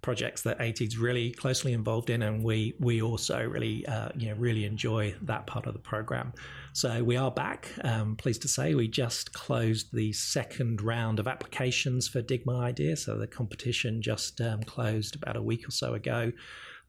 projects 0.02 0.42
that 0.42 0.60
AT 0.60 0.80
is 0.80 0.96
really 0.96 1.32
closely 1.32 1.72
involved 1.72 2.10
in, 2.10 2.22
and 2.22 2.44
we 2.44 2.74
we 2.78 3.02
also 3.02 3.42
really 3.44 3.86
uh, 3.86 4.10
you 4.14 4.28
know 4.28 4.36
really 4.36 4.64
enjoy 4.64 5.14
that 5.22 5.46
part 5.46 5.66
of 5.66 5.72
the 5.72 5.80
program. 5.80 6.32
So 6.72 7.02
we 7.02 7.16
are 7.16 7.30
back. 7.30 7.72
Um, 7.82 8.16
pleased 8.16 8.42
to 8.42 8.48
say 8.48 8.74
we 8.74 8.88
just 8.88 9.32
closed 9.32 9.92
the 9.92 10.12
second 10.12 10.80
round 10.80 11.18
of 11.18 11.26
applications 11.26 12.06
for 12.06 12.22
Dig 12.22 12.46
My 12.46 12.66
Idea. 12.66 12.96
So 12.96 13.18
the 13.18 13.26
competition 13.26 14.00
just 14.00 14.40
um, 14.40 14.62
closed 14.62 15.16
about 15.16 15.36
a 15.36 15.42
week 15.42 15.66
or 15.66 15.72
so 15.72 15.94
ago. 15.94 16.32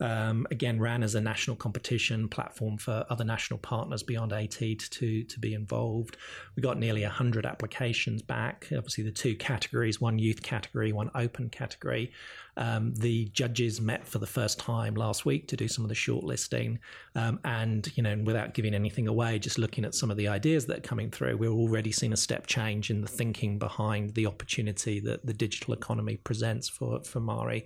Um, 0.02 0.48
again, 0.50 0.80
ran 0.80 1.04
as 1.04 1.16
a 1.16 1.22
national 1.22 1.58
competition 1.58 2.30
platform 2.30 2.78
for 2.78 3.06
other 3.10 3.24
national 3.26 3.60
partners 3.60 4.02
beyond 4.02 4.32
AT 4.32 4.52
to, 4.52 5.24
to 5.24 5.40
be 5.40 5.54
involved. 5.54 6.18
We 6.56 6.62
got 6.62 6.78
nearly 6.78 7.04
100 7.04 7.46
applications 7.46 8.22
back. 8.22 8.68
Obviously, 8.76 9.04
the 9.04 9.12
two 9.12 9.36
categories 9.36 10.00
one 10.00 10.18
youth 10.18 10.42
category, 10.42 10.94
one 10.94 11.12
open 11.16 11.50
category. 11.50 12.12
Um, 12.58 12.94
the 12.96 13.26
judges 13.28 13.80
met 13.80 14.06
for 14.06 14.20
the 14.20 14.28
first 14.28 14.60
time 14.60 14.96
last 14.96 15.26
week 15.26 15.48
to 15.48 15.56
do 15.56 15.70
some 15.70 15.86
of 15.86 15.90
the 15.90 15.96
shortlisting. 15.96 16.80
Um, 17.16 17.40
and, 17.46 17.90
you 17.96 18.04
know, 18.04 18.18
without 18.26 18.54
giving 18.54 18.74
anything 18.74 19.08
away, 19.08 19.40
just 19.40 19.58
looking 19.58 19.86
at 19.86 19.96
some 19.96 20.12
of 20.12 20.18
the 20.18 20.28
ideas 20.28 20.66
that 20.66 20.80
are 20.80 20.82
coming 20.82 21.10
through, 21.10 21.38
we're 21.38 21.52
already 21.52 21.92
seeing 21.92 22.12
a 22.12 22.18
step 22.18 22.48
change 22.48 22.90
in 22.90 23.00
the 23.00 23.08
thinking 23.08 23.60
behind 23.60 24.14
the 24.14 24.26
opportunity 24.26 25.00
that 25.00 25.26
the 25.26 25.34
digital 25.34 25.74
economy 25.74 26.18
presents 26.18 26.68
for, 26.68 27.02
for 27.04 27.22
Māori. 27.22 27.66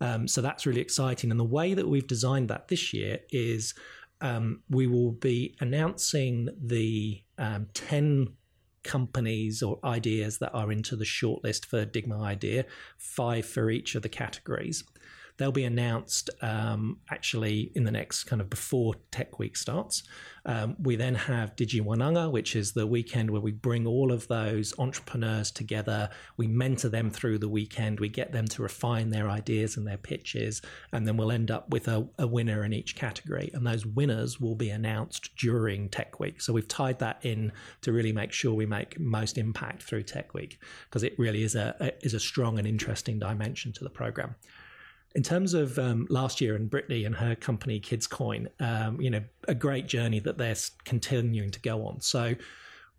Um, 0.00 0.28
so 0.28 0.42
that's 0.42 0.66
really 0.66 0.80
exciting. 0.80 1.30
And 1.30 1.40
the 1.40 1.44
way 1.44 1.74
that 1.74 1.88
we've 1.88 2.06
designed 2.06 2.48
that 2.48 2.68
this 2.68 2.92
year 2.92 3.20
is 3.30 3.74
um, 4.20 4.60
we 4.70 4.86
will 4.86 5.12
be 5.12 5.54
announcing 5.60 6.48
the 6.62 7.22
um, 7.38 7.66
10 7.74 8.28
companies 8.82 9.62
or 9.62 9.78
ideas 9.84 10.38
that 10.38 10.52
are 10.54 10.70
into 10.70 10.96
the 10.96 11.04
shortlist 11.04 11.66
for 11.66 11.84
Dig 11.84 12.06
My 12.06 12.30
Idea, 12.30 12.64
five 12.96 13.44
for 13.44 13.70
each 13.70 13.94
of 13.94 14.02
the 14.02 14.08
categories. 14.08 14.84
They'll 15.36 15.52
be 15.52 15.64
announced 15.64 16.30
um, 16.42 16.98
actually 17.10 17.70
in 17.74 17.84
the 17.84 17.90
next 17.90 18.24
kind 18.24 18.40
of 18.40 18.48
before 18.48 18.94
Tech 19.10 19.38
Week 19.38 19.56
starts. 19.56 20.02
Um, 20.46 20.76
we 20.80 20.94
then 20.94 21.16
have 21.16 21.56
Digi 21.56 21.82
Wananga, 21.82 22.30
which 22.30 22.54
is 22.54 22.72
the 22.72 22.86
weekend 22.86 23.30
where 23.30 23.40
we 23.40 23.50
bring 23.50 23.84
all 23.84 24.12
of 24.12 24.28
those 24.28 24.72
entrepreneurs 24.78 25.50
together. 25.50 26.08
We 26.36 26.46
mentor 26.46 26.88
them 26.88 27.10
through 27.10 27.38
the 27.38 27.48
weekend. 27.48 27.98
We 27.98 28.08
get 28.08 28.32
them 28.32 28.46
to 28.48 28.62
refine 28.62 29.10
their 29.10 29.28
ideas 29.28 29.76
and 29.76 29.84
their 29.84 29.96
pitches, 29.96 30.62
and 30.92 31.06
then 31.06 31.16
we'll 31.16 31.32
end 31.32 31.50
up 31.50 31.68
with 31.70 31.88
a, 31.88 32.06
a 32.20 32.28
winner 32.28 32.64
in 32.64 32.72
each 32.72 32.94
category. 32.94 33.50
And 33.54 33.66
those 33.66 33.84
winners 33.84 34.40
will 34.40 34.54
be 34.54 34.70
announced 34.70 35.34
during 35.36 35.88
Tech 35.88 36.20
Week. 36.20 36.40
So 36.40 36.52
we've 36.52 36.68
tied 36.68 37.00
that 37.00 37.18
in 37.24 37.52
to 37.82 37.92
really 37.92 38.12
make 38.12 38.32
sure 38.32 38.54
we 38.54 38.66
make 38.66 39.00
most 39.00 39.38
impact 39.38 39.82
through 39.82 40.04
Tech 40.04 40.32
Week 40.32 40.60
because 40.88 41.02
it 41.02 41.18
really 41.18 41.42
is 41.42 41.56
a, 41.56 41.74
a 41.80 42.06
is 42.06 42.14
a 42.14 42.20
strong 42.20 42.58
and 42.58 42.68
interesting 42.68 43.18
dimension 43.18 43.72
to 43.72 43.84
the 43.84 43.90
program. 43.90 44.36
In 45.16 45.22
terms 45.22 45.54
of 45.54 45.78
um, 45.78 46.06
last 46.10 46.42
year 46.42 46.54
and 46.56 46.68
Brittany 46.68 47.06
and 47.06 47.14
her 47.14 47.34
company 47.34 47.80
KidsCoin, 47.80 48.48
um, 48.60 49.00
you 49.00 49.08
know, 49.08 49.22
a 49.48 49.54
great 49.54 49.86
journey 49.86 50.20
that 50.20 50.36
they're 50.36 50.54
continuing 50.84 51.50
to 51.52 51.60
go 51.60 51.86
on. 51.86 52.02
So 52.02 52.34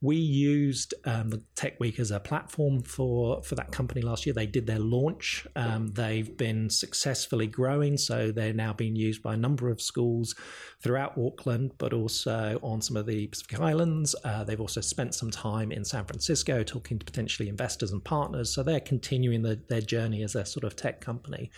we 0.01 0.15
used 0.15 0.95
um, 1.05 1.29
the 1.29 1.43
Tech 1.55 1.79
Week 1.79 1.99
as 1.99 2.09
a 2.09 2.19
platform 2.19 2.81
for 2.81 3.41
for 3.43 3.53
that 3.55 3.71
company 3.71 4.01
last 4.01 4.25
year. 4.25 4.33
They 4.33 4.47
did 4.47 4.65
their 4.65 4.79
launch. 4.79 5.45
Um, 5.55 5.87
they've 5.93 6.35
been 6.37 6.71
successfully 6.71 7.45
growing, 7.47 7.97
so 7.97 8.31
they're 8.31 8.53
now 8.53 8.73
being 8.73 8.95
used 8.95 9.21
by 9.21 9.35
a 9.35 9.37
number 9.37 9.69
of 9.69 9.79
schools 9.79 10.35
throughout 10.81 11.17
Auckland, 11.17 11.73
but 11.77 11.93
also 11.93 12.59
on 12.63 12.81
some 12.81 12.97
of 12.97 13.05
the 13.05 13.27
Pacific 13.27 13.59
Islands. 13.59 14.15
Uh, 14.23 14.43
they've 14.43 14.61
also 14.61 14.81
spent 14.81 15.13
some 15.15 15.31
time 15.31 15.71
in 15.71 15.83
San 15.83 16.05
Francisco 16.05 16.63
talking 16.63 16.97
to 16.99 17.05
potentially 17.05 17.49
investors 17.49 17.91
and 17.91 18.03
partners. 18.03 18.51
So 18.51 18.63
they're 18.63 18.79
continuing 18.79 19.43
the, 19.43 19.59
their 19.67 19.81
journey 19.81 20.23
as 20.23 20.35
a 20.35 20.45
sort 20.45 20.63
of 20.63 20.75
tech 20.75 21.01
company. 21.01 21.51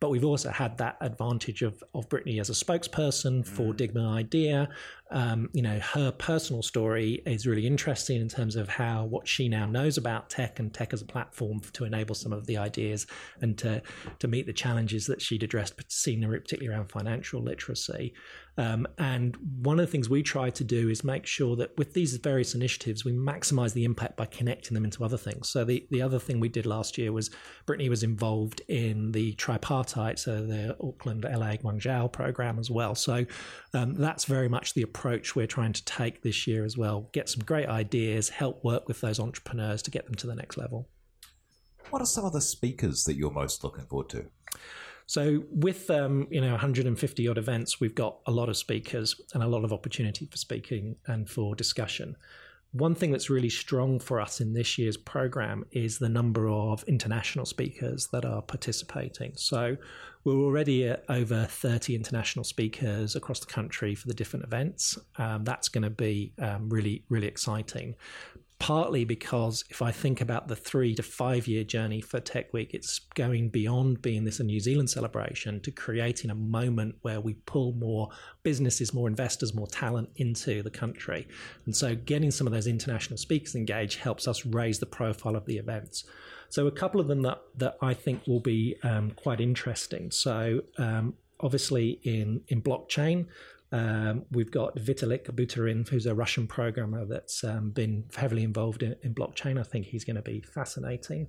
But 0.00 0.10
we've 0.10 0.24
also 0.24 0.50
had 0.50 0.78
that 0.78 0.96
advantage 1.00 1.62
of, 1.62 1.82
of 1.94 2.08
Brittany 2.08 2.40
as 2.40 2.50
a 2.50 2.52
spokesperson 2.52 3.46
for 3.46 3.72
mm. 3.72 3.76
Dig 3.76 3.94
My 3.94 4.18
Idea. 4.18 4.68
Um, 5.10 5.50
you 5.52 5.62
know, 5.62 5.78
her 5.78 6.10
personal 6.12 6.62
story 6.62 7.22
is 7.26 7.46
really 7.46 7.66
interesting 7.66 8.20
in 8.20 8.28
terms 8.28 8.56
of 8.56 8.68
how 8.68 9.04
what 9.04 9.28
she 9.28 9.48
now 9.48 9.66
knows 9.66 9.98
about 9.98 10.30
tech 10.30 10.58
and 10.58 10.72
tech 10.72 10.92
as 10.92 11.02
a 11.02 11.06
platform 11.06 11.60
to 11.74 11.84
enable 11.84 12.14
some 12.14 12.32
of 12.32 12.46
the 12.46 12.56
ideas 12.56 13.06
and 13.40 13.56
to 13.58 13.82
to 14.18 14.28
meet 14.28 14.46
the 14.46 14.52
challenges 14.52 15.06
that 15.06 15.20
she'd 15.20 15.42
addressed, 15.42 15.76
particularly 15.76 16.68
around 16.68 16.90
financial 16.90 17.42
literacy. 17.42 18.14
Um, 18.56 18.86
and 18.98 19.36
one 19.62 19.80
of 19.80 19.86
the 19.86 19.90
things 19.90 20.08
we 20.08 20.22
try 20.22 20.50
to 20.50 20.64
do 20.64 20.88
is 20.88 21.02
make 21.02 21.26
sure 21.26 21.56
that 21.56 21.76
with 21.76 21.92
these 21.92 22.16
various 22.16 22.54
initiatives, 22.54 23.04
we 23.04 23.12
maximize 23.12 23.72
the 23.72 23.84
impact 23.84 24.16
by 24.16 24.26
connecting 24.26 24.74
them 24.74 24.84
into 24.84 25.04
other 25.04 25.16
things. 25.16 25.48
So 25.48 25.64
the, 25.64 25.86
the 25.90 26.00
other 26.00 26.18
thing 26.20 26.38
we 26.38 26.48
did 26.48 26.64
last 26.66 26.96
year 26.96 27.12
was 27.12 27.30
Brittany 27.66 27.88
was 27.88 28.04
involved 28.04 28.62
in 28.68 29.10
the 29.12 29.32
tripartite, 29.34 30.18
so 30.18 30.46
the 30.46 30.76
Auckland, 30.80 31.24
LA, 31.24 31.56
Guangzhou 31.56 32.12
program 32.12 32.58
as 32.58 32.70
well. 32.70 32.94
So 32.94 33.26
um, 33.72 33.94
that's 33.94 34.24
very 34.24 34.48
much 34.48 34.74
the 34.74 34.82
approach 34.94 35.34
we're 35.34 35.46
trying 35.46 35.72
to 35.72 35.84
take 35.84 36.22
this 36.22 36.46
year 36.46 36.64
as 36.64 36.78
well. 36.78 37.08
Get 37.12 37.28
some 37.28 37.44
great 37.44 37.68
ideas, 37.68 38.28
help 38.28 38.62
work 38.62 38.86
with 38.86 39.00
those 39.00 39.18
entrepreneurs 39.18 39.82
to 39.82 39.90
get 39.90 40.06
them 40.06 40.14
to 40.16 40.26
the 40.26 40.34
next 40.34 40.56
level. 40.56 40.88
What 41.90 42.00
are 42.00 42.06
some 42.06 42.24
of 42.24 42.32
the 42.32 42.40
speakers 42.40 43.04
that 43.04 43.16
you're 43.16 43.30
most 43.30 43.64
looking 43.64 43.84
forward 43.86 44.08
to? 44.10 44.26
So 45.06 45.44
with 45.50 45.90
um, 45.90 46.28
you 46.30 46.40
know 46.40 46.52
150 46.52 47.28
odd 47.28 47.36
events, 47.36 47.80
we've 47.80 47.94
got 47.94 48.20
a 48.26 48.30
lot 48.30 48.48
of 48.48 48.56
speakers 48.56 49.20
and 49.34 49.42
a 49.42 49.48
lot 49.48 49.64
of 49.64 49.72
opportunity 49.72 50.26
for 50.26 50.36
speaking 50.36 50.96
and 51.06 51.28
for 51.28 51.54
discussion. 51.54 52.16
One 52.74 52.96
thing 52.96 53.12
that's 53.12 53.30
really 53.30 53.50
strong 53.50 54.00
for 54.00 54.20
us 54.20 54.40
in 54.40 54.52
this 54.52 54.78
year's 54.78 54.96
program 54.96 55.64
is 55.70 55.98
the 55.98 56.08
number 56.08 56.48
of 56.48 56.82
international 56.88 57.46
speakers 57.46 58.08
that 58.08 58.24
are 58.24 58.42
participating. 58.42 59.32
So 59.36 59.76
we're 60.24 60.42
already 60.42 60.88
at 60.88 61.04
over 61.08 61.44
30 61.44 61.94
international 61.94 62.42
speakers 62.42 63.14
across 63.14 63.38
the 63.38 63.46
country 63.46 63.94
for 63.94 64.08
the 64.08 64.14
different 64.14 64.44
events. 64.44 64.98
Um, 65.18 65.44
that's 65.44 65.68
going 65.68 65.84
to 65.84 65.90
be 65.90 66.32
um, 66.40 66.68
really, 66.68 67.04
really 67.08 67.28
exciting 67.28 67.94
partly 68.64 69.04
because 69.04 69.62
if 69.68 69.82
I 69.82 69.90
think 69.90 70.22
about 70.22 70.48
the 70.48 70.56
three 70.56 70.94
to 70.94 71.02
five 71.02 71.46
year 71.46 71.64
journey 71.64 72.00
for 72.00 72.18
Tech 72.18 72.50
Week, 72.54 72.72
it's 72.72 72.98
going 73.14 73.50
beyond 73.50 74.00
being 74.00 74.24
this 74.24 74.40
a 74.40 74.44
New 74.44 74.58
Zealand 74.58 74.88
celebration 74.88 75.60
to 75.60 75.70
creating 75.70 76.30
a 76.30 76.34
moment 76.34 76.94
where 77.02 77.20
we 77.20 77.34
pull 77.44 77.72
more 77.74 78.08
businesses, 78.42 78.94
more 78.94 79.06
investors, 79.06 79.52
more 79.52 79.66
talent 79.66 80.08
into 80.16 80.62
the 80.62 80.70
country. 80.70 81.28
And 81.66 81.76
so 81.76 81.94
getting 81.94 82.30
some 82.30 82.46
of 82.46 82.54
those 82.54 82.66
international 82.66 83.18
speakers 83.18 83.54
engaged 83.54 83.98
helps 83.98 84.26
us 84.26 84.46
raise 84.46 84.78
the 84.78 84.86
profile 84.86 85.36
of 85.36 85.44
the 85.44 85.58
events. 85.58 86.04
So 86.48 86.66
a 86.66 86.72
couple 86.72 87.02
of 87.02 87.06
them 87.06 87.20
that, 87.20 87.42
that 87.58 87.76
I 87.82 87.92
think 87.92 88.26
will 88.26 88.40
be 88.40 88.76
um, 88.82 89.10
quite 89.10 89.42
interesting. 89.42 90.10
So 90.10 90.62
um, 90.78 91.12
obviously 91.38 92.00
in, 92.02 92.40
in 92.48 92.62
blockchain, 92.62 93.26
um, 93.72 94.24
we've 94.30 94.50
got 94.50 94.76
Vitalik 94.76 95.24
Buterin, 95.34 95.88
who's 95.88 96.06
a 96.06 96.14
Russian 96.14 96.46
programmer 96.46 97.04
that's 97.04 97.42
um, 97.42 97.70
been 97.70 98.04
heavily 98.14 98.44
involved 98.44 98.82
in, 98.82 98.94
in, 99.02 99.14
blockchain. 99.14 99.58
I 99.58 99.64
think 99.64 99.86
he's 99.86 100.04
going 100.04 100.16
to 100.16 100.22
be 100.22 100.40
fascinating. 100.40 101.28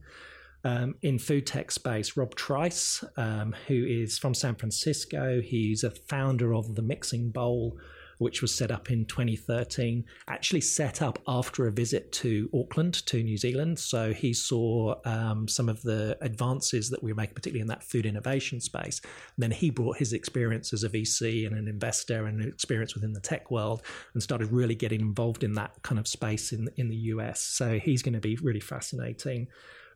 Um, 0.63 0.95
in 1.01 1.19
food 1.19 1.45
tech 1.45 1.71
space, 1.71 2.17
Rob 2.17 2.35
Trice, 2.35 3.03
um, 3.17 3.55
who 3.67 3.85
is 3.85 4.17
from 4.17 4.33
San 4.33 4.55
Francisco, 4.55 5.41
he's 5.41 5.83
a 5.83 5.91
founder 5.91 6.53
of 6.53 6.75
the 6.75 6.81
Mixing 6.81 7.29
Bowl, 7.29 7.77
which 8.17 8.41
was 8.41 8.53
set 8.53 8.71
up 8.71 8.91
in 8.91 9.05
2013, 9.05 10.05
actually 10.27 10.61
set 10.61 11.01
up 11.01 11.19
after 11.27 11.67
a 11.67 11.71
visit 11.71 12.11
to 12.11 12.49
Auckland, 12.53 13.05
to 13.05 13.21
New 13.23 13.37
Zealand. 13.37 13.77
So 13.79 14.13
he 14.13 14.33
saw 14.33 14.95
um, 15.05 15.47
some 15.47 15.69
of 15.69 15.81
the 15.81 16.17
advances 16.21 16.89
that 16.89 17.03
we 17.03 17.11
were 17.11 17.17
making, 17.17 17.35
particularly 17.35 17.61
in 17.61 17.67
that 17.67 17.83
food 17.83 18.05
innovation 18.05 18.59
space. 18.59 19.01
And 19.03 19.43
then 19.43 19.51
he 19.51 19.69
brought 19.69 19.97
his 19.97 20.13
experience 20.13 20.73
as 20.73 20.83
a 20.83 20.89
VC 20.89 21.47
and 21.47 21.57
an 21.57 21.67
investor 21.67 22.25
and 22.25 22.43
experience 22.43 22.95
within 22.95 23.13
the 23.13 23.19
tech 23.19 23.51
world 23.51 23.83
and 24.13 24.23
started 24.23 24.51
really 24.51 24.75
getting 24.75 25.01
involved 25.01 25.43
in 25.43 25.53
that 25.53 25.81
kind 25.83 25.99
of 25.99 26.07
space 26.07 26.51
in, 26.51 26.69
in 26.77 26.89
the 26.89 26.95
US. 26.95 27.41
So 27.41 27.79
he's 27.79 28.01
going 28.01 28.13
to 28.13 28.19
be 28.19 28.37
really 28.41 28.59
fascinating. 28.59 29.47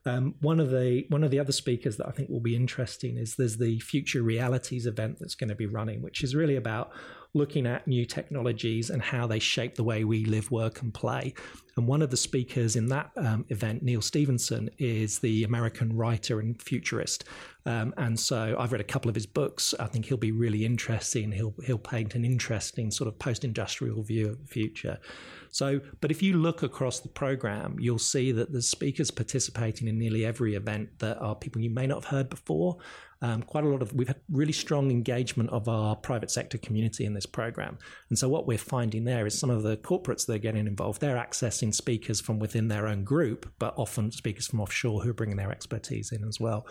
Um, 0.05 0.35
one 0.39 0.59
of 0.59 0.69
the 0.69 1.05
one 1.09 1.23
of 1.23 1.31
the 1.31 1.39
other 1.39 1.51
speakers 1.51 1.97
that 1.97 2.07
I 2.07 2.11
think 2.11 2.29
will 2.29 2.39
be 2.39 2.55
interesting 2.55 3.17
is 3.17 3.35
there's 3.35 3.57
the 3.57 3.79
Future 3.79 4.23
Realities 4.23 4.85
event 4.85 5.17
that's 5.19 5.35
going 5.35 5.49
to 5.49 5.55
be 5.55 5.65
running, 5.65 6.01
which 6.01 6.23
is 6.23 6.35
really 6.35 6.55
about 6.55 6.91
looking 7.33 7.67
at 7.67 7.87
new 7.87 8.05
technologies 8.05 8.89
and 8.89 9.01
how 9.01 9.27
they 9.27 9.39
shape 9.39 9.75
the 9.75 9.83
way 9.83 10.03
we 10.03 10.25
live, 10.25 10.49
work, 10.49 10.81
and 10.81 10.93
play. 10.93 11.33
And 11.77 11.87
one 11.87 12.01
of 12.01 12.09
the 12.09 12.17
speakers 12.17 12.75
in 12.75 12.87
that 12.87 13.11
um, 13.15 13.45
event, 13.49 13.83
Neal 13.83 14.01
Stephenson, 14.01 14.69
is 14.79 15.19
the 15.19 15.43
American 15.43 15.95
writer 15.95 16.39
and 16.39 16.59
futurist. 16.61 17.23
Um, 17.65 17.93
and 17.97 18.19
so 18.19 18.55
I've 18.57 18.71
read 18.71 18.81
a 18.81 18.85
couple 18.85 19.09
of 19.09 19.15
his 19.15 19.27
books. 19.27 19.73
I 19.79 19.85
think 19.85 20.05
he'll 20.05 20.17
be 20.17 20.31
really 20.31 20.65
interesting. 20.65 21.31
He'll 21.31 21.53
he'll 21.63 21.77
paint 21.77 22.15
an 22.15 22.25
interesting 22.25 22.91
sort 22.91 23.07
of 23.07 23.19
post-industrial 23.19 24.01
view 24.03 24.29
of 24.29 24.41
the 24.41 24.47
future. 24.47 24.97
So, 25.51 25.79
but 26.01 26.11
if 26.11 26.21
you 26.21 26.37
look 26.37 26.63
across 26.63 26.99
the 26.99 27.09
program, 27.09 27.77
you'll 27.79 27.99
see 27.99 28.31
that 28.31 28.51
there's 28.51 28.67
speakers 28.67 29.11
participating 29.11 29.87
in 29.87 29.97
nearly 29.97 30.25
every 30.25 30.55
event 30.55 30.99
that 30.99 31.17
are 31.17 31.35
people 31.35 31.61
you 31.61 31.69
may 31.69 31.87
not 31.87 32.03
have 32.03 32.11
heard 32.11 32.29
before. 32.29 32.77
Um, 33.21 33.43
quite 33.43 33.65
a 33.65 33.67
lot 33.67 33.81
of 33.81 33.91
we've 33.93 34.07
had 34.07 34.21
really 34.31 34.53
strong 34.53 34.91
engagement 34.91 35.49
of 35.49 35.67
our 35.67 35.95
private 35.95 36.31
sector 36.31 36.57
community 36.57 37.05
in 37.05 37.13
this 37.13 37.25
program. 37.25 37.77
And 38.09 38.17
so 38.17 38.29
what 38.29 38.47
we're 38.47 38.57
finding 38.57 39.03
there 39.03 39.25
is 39.25 39.37
some 39.37 39.49
of 39.49 39.63
the 39.63 39.75
corporates 39.75 40.25
that 40.25 40.35
are 40.35 40.37
getting 40.37 40.67
involved 40.67 41.01
they're 41.01 41.17
accessing 41.17 41.73
speakers 41.73 42.21
from 42.21 42.39
within 42.39 42.69
their 42.69 42.87
own 42.87 43.03
group 43.03 43.51
but 43.59 43.73
often 43.77 44.11
speakers 44.11 44.47
from 44.47 44.61
offshore 44.61 45.01
who 45.01 45.09
are 45.09 45.13
bringing 45.13 45.35
their 45.35 45.51
expertise 45.51 46.11
in 46.13 46.25
as 46.27 46.39
well 46.39 46.65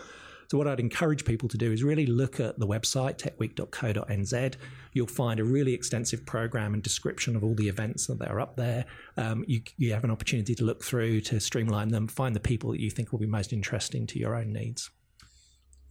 so 0.49 0.57
what 0.57 0.67
I'd 0.67 0.79
encourage 0.79 1.25
people 1.25 1.47
to 1.49 1.59
do 1.59 1.71
is 1.71 1.83
really 1.83 2.07
look 2.07 2.39
at 2.39 2.57
the 2.57 2.65
website 2.65 3.19
techweek.co.nz. 3.19 4.55
You'll 4.93 5.05
find 5.05 5.39
a 5.39 5.43
really 5.43 5.75
extensive 5.75 6.25
program 6.25 6.73
and 6.73 6.81
description 6.81 7.35
of 7.35 7.43
all 7.43 7.53
the 7.53 7.69
events 7.69 8.07
that 8.07 8.27
are 8.27 8.39
up 8.39 8.55
there. 8.55 8.85
Um, 9.15 9.45
you, 9.47 9.61
you 9.77 9.93
have 9.93 10.03
an 10.03 10.09
opportunity 10.09 10.55
to 10.55 10.63
look 10.63 10.83
through 10.83 11.21
to 11.21 11.39
streamline 11.39 11.89
them, 11.89 12.07
find 12.07 12.35
the 12.35 12.39
people 12.39 12.71
that 12.71 12.79
you 12.79 12.89
think 12.89 13.11
will 13.11 13.19
be 13.19 13.27
most 13.27 13.53
interesting 13.53 14.07
to 14.07 14.17
your 14.17 14.35
own 14.35 14.51
needs. 14.51 14.89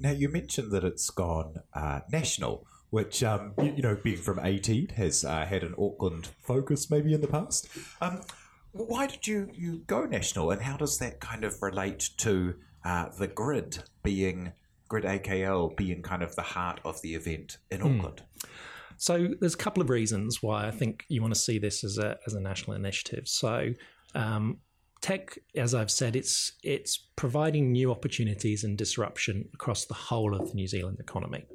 Now, 0.01 0.11
you 0.11 0.29
mentioned 0.29 0.73
that 0.73 0.83
it's 0.83 1.09
gone 1.11 1.61
uh, 1.73 2.01
national, 2.11 2.66
which, 2.90 3.23
um, 3.23 3.55
you, 3.59 3.75
you, 3.77 3.83
know, 3.83 3.97
being 4.03 4.16
from 4.16 4.38
ATEED, 4.38 4.92
has 4.92 5.25
uh, 5.25 5.47
had 5.47 5.62
an 5.62 5.77
Auckland 5.79 6.31
focus 6.42 6.90
maybe 6.90 7.14
in 7.14 7.21
the 7.21 7.29
past. 7.29 7.68
Um, 8.01 8.23
why 8.73 9.07
did 9.07 9.29
you, 9.29 9.51
you 9.53 9.83
go 9.87 10.05
national, 10.05 10.51
and 10.51 10.62
how 10.62 10.77
does 10.77 10.99
that 10.99 11.21
kind 11.21 11.44
of 11.44 11.62
relate 11.62 12.11
to 12.18 12.57
uh, 12.85 13.09
the 13.19 13.29
grid 13.29 13.79
being, 14.03 14.53
Grid 14.88 15.05
AKL 15.05 15.77
being 15.77 16.03
kind 16.03 16.23
of 16.23 16.35
the 16.35 16.43
heart 16.43 16.81
of 16.85 17.01
the 17.03 17.14
event 17.14 17.59
in 17.71 17.81
mm. 17.81 17.99
Auckland? 17.99 18.23
So 18.97 19.29
there's 19.41 19.55
a 19.55 19.59
couple 19.59 19.83
of 19.83 19.91
reasons 19.91 20.43
why 20.43 20.67
I 20.67 20.71
think 20.71 21.05
you 21.09 21.21
want 21.23 21.35
to 21.35 21.41
see 21.41 21.59
this 21.59 21.85
as 21.85 21.99
a, 21.99 22.19
as 22.27 22.35
a 22.35 22.41
national 22.41 22.77
initiative. 22.77 23.29
So 23.29 23.73
um, 24.14 24.59
tech, 25.01 25.38
as 25.57 25.75
I've 25.75 25.91
said, 25.91 26.17
it's 26.17 26.53
it's 26.62 26.99
providing 27.17 27.73
new 27.73 27.91
opportunities 27.91 28.64
and 28.64 28.77
disruption 28.77 29.49
across 29.55 29.85
the 29.85 29.95
whole 29.95 30.35
of 30.35 30.49
the 30.49 30.55
New 30.55 30.67
Zealand 30.67 30.99
economy. 31.01 31.47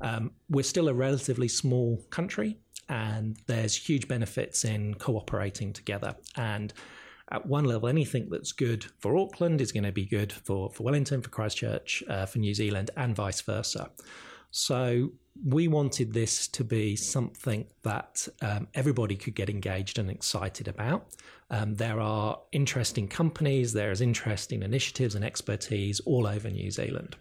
Um, 0.00 0.32
we're 0.48 0.62
still 0.62 0.88
a 0.88 0.94
relatively 0.94 1.48
small 1.48 2.00
country, 2.10 2.58
and 2.88 3.36
there's 3.46 3.74
huge 3.74 4.06
benefits 4.06 4.64
in 4.64 4.94
cooperating 4.94 5.72
together. 5.72 6.14
And 6.36 6.72
at 7.30 7.46
one 7.46 7.64
level, 7.64 7.88
anything 7.88 8.28
that's 8.30 8.52
good 8.52 8.86
for 8.98 9.16
Auckland 9.16 9.60
is 9.60 9.72
going 9.72 9.84
to 9.84 9.92
be 9.92 10.06
good 10.06 10.32
for, 10.32 10.70
for 10.70 10.82
Wellington, 10.82 11.22
for 11.22 11.30
Christchurch, 11.30 12.02
uh, 12.08 12.26
for 12.26 12.38
New 12.38 12.54
Zealand, 12.54 12.90
and 12.96 13.14
vice 13.14 13.40
versa. 13.40 13.90
So 14.50 15.12
we 15.44 15.68
wanted 15.68 16.12
this 16.12 16.48
to 16.48 16.64
be 16.64 16.96
something 16.96 17.66
that 17.82 18.26
um, 18.40 18.68
everybody 18.74 19.14
could 19.14 19.34
get 19.34 19.50
engaged 19.50 19.98
and 19.98 20.10
excited 20.10 20.68
about. 20.68 21.08
Um, 21.50 21.74
there 21.74 22.00
are 22.00 22.38
interesting 22.52 23.08
companies, 23.08 23.72
there's 23.72 24.00
interesting 24.00 24.62
initiatives 24.62 25.14
and 25.14 25.24
expertise 25.24 26.00
all 26.00 26.26
over 26.26 26.50
New 26.50 26.70
Zealand. 26.70 27.16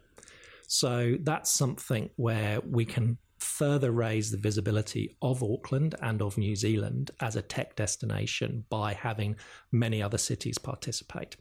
So 0.67 1.15
that's 1.21 1.49
something 1.49 2.09
where 2.15 2.59
we 2.61 2.85
can 2.85 3.17
further 3.39 3.91
raise 3.91 4.32
the 4.32 4.38
visibility 4.38 5.15
of 5.21 5.43
Auckland 5.43 5.95
and 6.02 6.21
of 6.21 6.38
New 6.38 6.56
Zealand 6.56 7.12
as 7.19 7.36
a 7.36 7.41
tech 7.41 7.76
destination 7.76 8.65
by 8.69 8.93
having 8.93 9.36
many 9.71 10.02
other 10.02 10.17
cities 10.17 10.58
participate. 10.58 11.36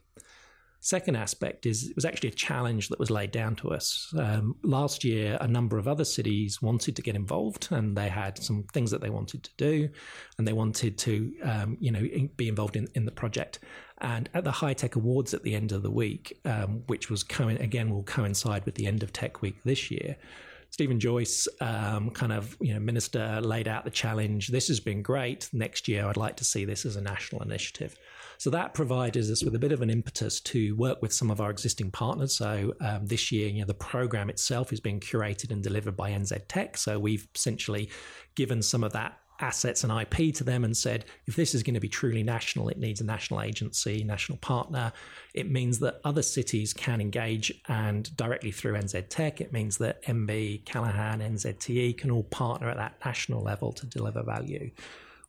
Second 0.80 1.16
aspect 1.16 1.66
is 1.66 1.88
it 1.88 1.96
was 1.96 2.04
actually 2.04 2.28
a 2.28 2.32
challenge 2.32 2.90
that 2.90 2.98
was 3.00 3.10
laid 3.10 3.32
down 3.32 3.56
to 3.56 3.70
us. 3.70 4.14
Um, 4.16 4.54
last 4.62 5.02
year, 5.02 5.36
a 5.40 5.48
number 5.48 5.78
of 5.78 5.88
other 5.88 6.04
cities 6.04 6.62
wanted 6.62 6.94
to 6.94 7.02
get 7.02 7.16
involved, 7.16 7.68
and 7.72 7.96
they 7.96 8.08
had 8.08 8.38
some 8.38 8.64
things 8.72 8.92
that 8.92 9.00
they 9.00 9.10
wanted 9.10 9.42
to 9.42 9.50
do, 9.56 9.88
and 10.38 10.46
they 10.46 10.52
wanted 10.52 10.96
to, 10.98 11.34
um, 11.42 11.76
you 11.80 11.90
know, 11.90 12.06
be 12.36 12.46
involved 12.46 12.76
in, 12.76 12.86
in 12.94 13.04
the 13.04 13.10
project. 13.10 13.58
And 13.98 14.28
at 14.34 14.44
the 14.44 14.52
High 14.52 14.74
Tech 14.74 14.94
Awards 14.94 15.34
at 15.34 15.42
the 15.42 15.54
end 15.54 15.72
of 15.72 15.82
the 15.82 15.90
week, 15.90 16.38
um, 16.44 16.82
which 16.86 17.10
was 17.10 17.24
co- 17.24 17.48
again 17.48 17.90
will 17.90 18.04
coincide 18.04 18.64
with 18.64 18.76
the 18.76 18.86
end 18.86 19.02
of 19.02 19.12
Tech 19.12 19.42
Week 19.42 19.64
this 19.64 19.90
year, 19.90 20.16
Steven 20.76 21.00
Joyce, 21.00 21.48
um, 21.62 22.10
kind 22.10 22.34
of 22.34 22.54
you 22.60 22.74
know, 22.74 22.80
minister, 22.80 23.40
laid 23.40 23.66
out 23.66 23.84
the 23.84 23.90
challenge. 23.90 24.48
This 24.48 24.68
has 24.68 24.78
been 24.78 25.00
great. 25.00 25.48
Next 25.54 25.88
year, 25.88 26.04
I'd 26.04 26.18
like 26.18 26.36
to 26.36 26.44
see 26.44 26.66
this 26.66 26.84
as 26.84 26.96
a 26.96 27.00
national 27.00 27.40
initiative. 27.40 27.96
So 28.36 28.50
that 28.50 28.74
provided 28.74 29.30
us 29.30 29.42
with 29.42 29.54
a 29.54 29.58
bit 29.58 29.72
of 29.72 29.80
an 29.80 29.88
impetus 29.88 30.38
to 30.40 30.76
work 30.76 31.00
with 31.00 31.14
some 31.14 31.30
of 31.30 31.40
our 31.40 31.48
existing 31.48 31.92
partners. 31.92 32.36
So 32.36 32.74
um, 32.82 33.06
this 33.06 33.32
year, 33.32 33.48
you 33.48 33.60
know, 33.60 33.66
the 33.66 33.72
program 33.72 34.28
itself 34.28 34.70
is 34.70 34.78
being 34.78 35.00
curated 35.00 35.50
and 35.50 35.62
delivered 35.62 35.96
by 35.96 36.10
NZ 36.10 36.42
Tech. 36.46 36.76
So 36.76 36.98
we've 36.98 37.26
essentially 37.34 37.88
given 38.34 38.60
some 38.60 38.84
of 38.84 38.92
that 38.92 39.18
assets 39.40 39.84
and 39.84 39.92
IP 39.92 40.34
to 40.34 40.44
them 40.44 40.64
and 40.64 40.76
said, 40.76 41.04
if 41.26 41.36
this 41.36 41.54
is 41.54 41.62
going 41.62 41.74
to 41.74 41.80
be 41.80 41.88
truly 41.88 42.22
national, 42.22 42.68
it 42.68 42.78
needs 42.78 43.00
a 43.00 43.04
national 43.04 43.42
agency, 43.42 44.04
national 44.04 44.38
partner. 44.38 44.92
It 45.34 45.50
means 45.50 45.78
that 45.80 46.00
other 46.04 46.22
cities 46.22 46.72
can 46.72 47.00
engage 47.00 47.52
and 47.68 48.14
directly 48.16 48.50
through 48.50 48.74
NZ 48.74 49.08
Tech. 49.08 49.40
It 49.40 49.52
means 49.52 49.78
that 49.78 50.02
MB, 50.04 50.64
Callaghan, 50.64 51.20
NZTE 51.20 51.98
can 51.98 52.10
all 52.10 52.24
partner 52.24 52.68
at 52.68 52.76
that 52.76 52.96
national 53.04 53.42
level 53.42 53.72
to 53.72 53.86
deliver 53.86 54.22
value 54.22 54.70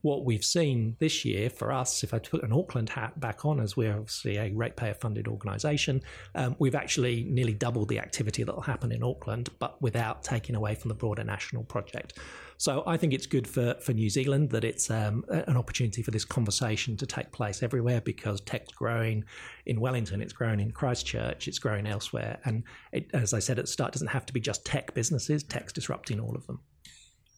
what 0.01 0.23
we've 0.23 0.45
seen 0.45 0.95
this 0.99 1.25
year 1.25 1.49
for 1.49 1.71
us, 1.71 2.03
if 2.03 2.13
I 2.13 2.19
put 2.19 2.43
an 2.43 2.53
Auckland 2.53 2.89
hat 2.89 3.19
back 3.19 3.45
on, 3.45 3.59
as 3.59 3.75
we're 3.75 3.93
obviously 3.93 4.37
a 4.37 4.51
ratepayer 4.53 4.93
funded 4.93 5.27
organisation, 5.27 6.01
um, 6.35 6.55
we've 6.59 6.75
actually 6.75 7.23
nearly 7.23 7.53
doubled 7.53 7.89
the 7.89 7.99
activity 7.99 8.43
that 8.43 8.53
will 8.53 8.61
happen 8.61 8.91
in 8.91 9.03
Auckland, 9.03 9.49
but 9.59 9.81
without 9.81 10.23
taking 10.23 10.55
away 10.55 10.75
from 10.75 10.89
the 10.89 10.95
broader 10.95 11.23
national 11.23 11.63
project. 11.63 12.17
So 12.57 12.83
I 12.87 12.97
think 12.97 13.13
it's 13.13 13.27
good 13.27 13.47
for, 13.47 13.75
for 13.75 13.93
New 13.93 14.09
Zealand 14.09 14.49
that 14.49 14.63
it's 14.63 14.89
um, 14.89 15.23
an 15.29 15.55
opportunity 15.57 16.01
for 16.01 16.09
this 16.09 16.25
conversation 16.25 16.97
to 16.97 17.05
take 17.05 17.31
place 17.31 17.61
everywhere 17.61 18.01
because 18.01 18.41
tech's 18.41 18.73
growing 18.73 19.23
in 19.67 19.79
Wellington, 19.79 20.21
it's 20.21 20.33
growing 20.33 20.59
in 20.59 20.71
Christchurch, 20.71 21.47
it's 21.47 21.59
growing 21.59 21.85
elsewhere. 21.85 22.39
And 22.45 22.63
it, 22.91 23.11
as 23.13 23.33
I 23.33 23.39
said 23.39 23.59
at 23.59 23.65
the 23.65 23.71
start, 23.71 23.93
doesn't 23.93 24.07
have 24.07 24.25
to 24.25 24.33
be 24.33 24.39
just 24.39 24.65
tech 24.65 24.93
businesses, 24.95 25.43
tech's 25.43 25.71
disrupting 25.71 26.19
all 26.19 26.35
of 26.35 26.47
them. 26.47 26.59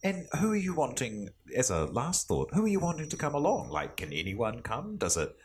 And 0.02 0.26
who 0.38 0.52
are 0.52 0.56
you 0.56 0.74
wanting, 0.74 1.28
as 1.54 1.68
a 1.68 1.84
last 1.84 2.26
thought, 2.26 2.54
who 2.54 2.64
are 2.64 2.68
you 2.68 2.80
wanting 2.80 3.10
to 3.10 3.16
come 3.18 3.34
along? 3.34 3.68
Like, 3.68 3.98
can 3.98 4.14
anyone 4.14 4.62
come? 4.62 4.96
Does 4.96 5.18
it 5.18 5.36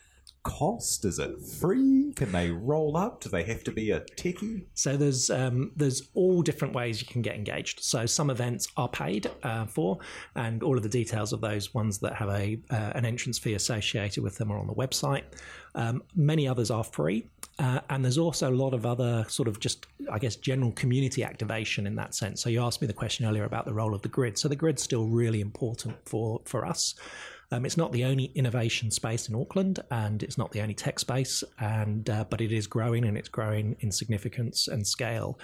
cost? 0.45 1.03
Is 1.03 1.19
it 1.19 1.41
free? 1.41 2.13
Can 2.15 2.31
they 2.31 2.51
roll 2.51 2.95
up? 2.95 3.19
Do 3.19 3.29
they 3.29 3.43
have 3.43 3.63
to 3.65 3.71
be 3.71 3.91
a 3.91 3.99
techie? 3.99 4.63
So 4.75 4.95
there's 4.95 5.29
um, 5.29 5.71
there's 5.75 6.03
all 6.13 6.41
different 6.41 6.73
ways 6.73 7.01
you 7.01 7.07
can 7.07 7.21
get 7.21 7.35
engaged. 7.35 7.83
So 7.83 8.05
some 8.05 8.29
events 8.29 8.69
are 8.77 8.87
paid 8.87 9.29
uh, 9.43 9.65
for, 9.65 9.97
and 10.35 10.63
all 10.63 10.77
of 10.77 10.83
the 10.83 10.89
details 10.89 11.33
of 11.33 11.41
those 11.41 11.73
ones 11.73 11.97
that 11.99 12.15
have 12.15 12.29
a 12.29 12.57
uh, 12.69 12.91
an 12.95 13.03
entrance 13.05 13.37
fee 13.37 13.55
associated 13.55 14.23
with 14.23 14.37
them 14.37 14.51
are 14.51 14.57
on 14.57 14.67
the 14.67 14.73
website. 14.73 15.23
Um, 15.73 16.03
many 16.15 16.47
others 16.47 16.71
are 16.71 16.83
free. 16.83 17.27
Uh, 17.57 17.79
and 17.89 18.03
there's 18.03 18.17
also 18.17 18.49
a 18.49 18.55
lot 18.55 18.73
of 18.73 18.85
other 18.85 19.25
sort 19.29 19.47
of 19.47 19.61
just, 19.61 19.85
I 20.11 20.19
guess, 20.19 20.35
general 20.35 20.73
community 20.73 21.23
activation 21.23 21.87
in 21.87 21.95
that 21.95 22.13
sense. 22.13 22.41
So 22.41 22.49
you 22.49 22.61
asked 22.61 22.81
me 22.81 22.87
the 22.87 22.93
question 22.93 23.25
earlier 23.25 23.45
about 23.45 23.65
the 23.65 23.73
role 23.73 23.95
of 23.95 24.01
the 24.01 24.09
grid. 24.09 24.37
So 24.37 24.49
the 24.49 24.57
grid's 24.57 24.83
still 24.83 25.07
really 25.07 25.39
important 25.39 25.95
for 26.05 26.41
for 26.45 26.65
us. 26.65 26.95
Um, 27.51 27.65
it's 27.65 27.77
not 27.77 27.91
the 27.91 28.05
only 28.05 28.25
innovation 28.35 28.91
space 28.91 29.29
in 29.29 29.35
Auckland, 29.35 29.79
and 29.91 30.23
it's 30.23 30.37
not 30.37 30.51
the 30.51 30.61
only 30.61 30.73
tech 30.73 30.99
space, 30.99 31.43
and 31.59 32.09
uh, 32.09 32.25
but 32.29 32.41
it 32.41 32.51
is 32.51 32.67
growing, 32.67 33.05
and 33.05 33.17
it's 33.17 33.29
growing 33.29 33.75
in 33.79 33.91
significance 33.91 34.67
and 34.67 34.85
scale. 34.85 35.39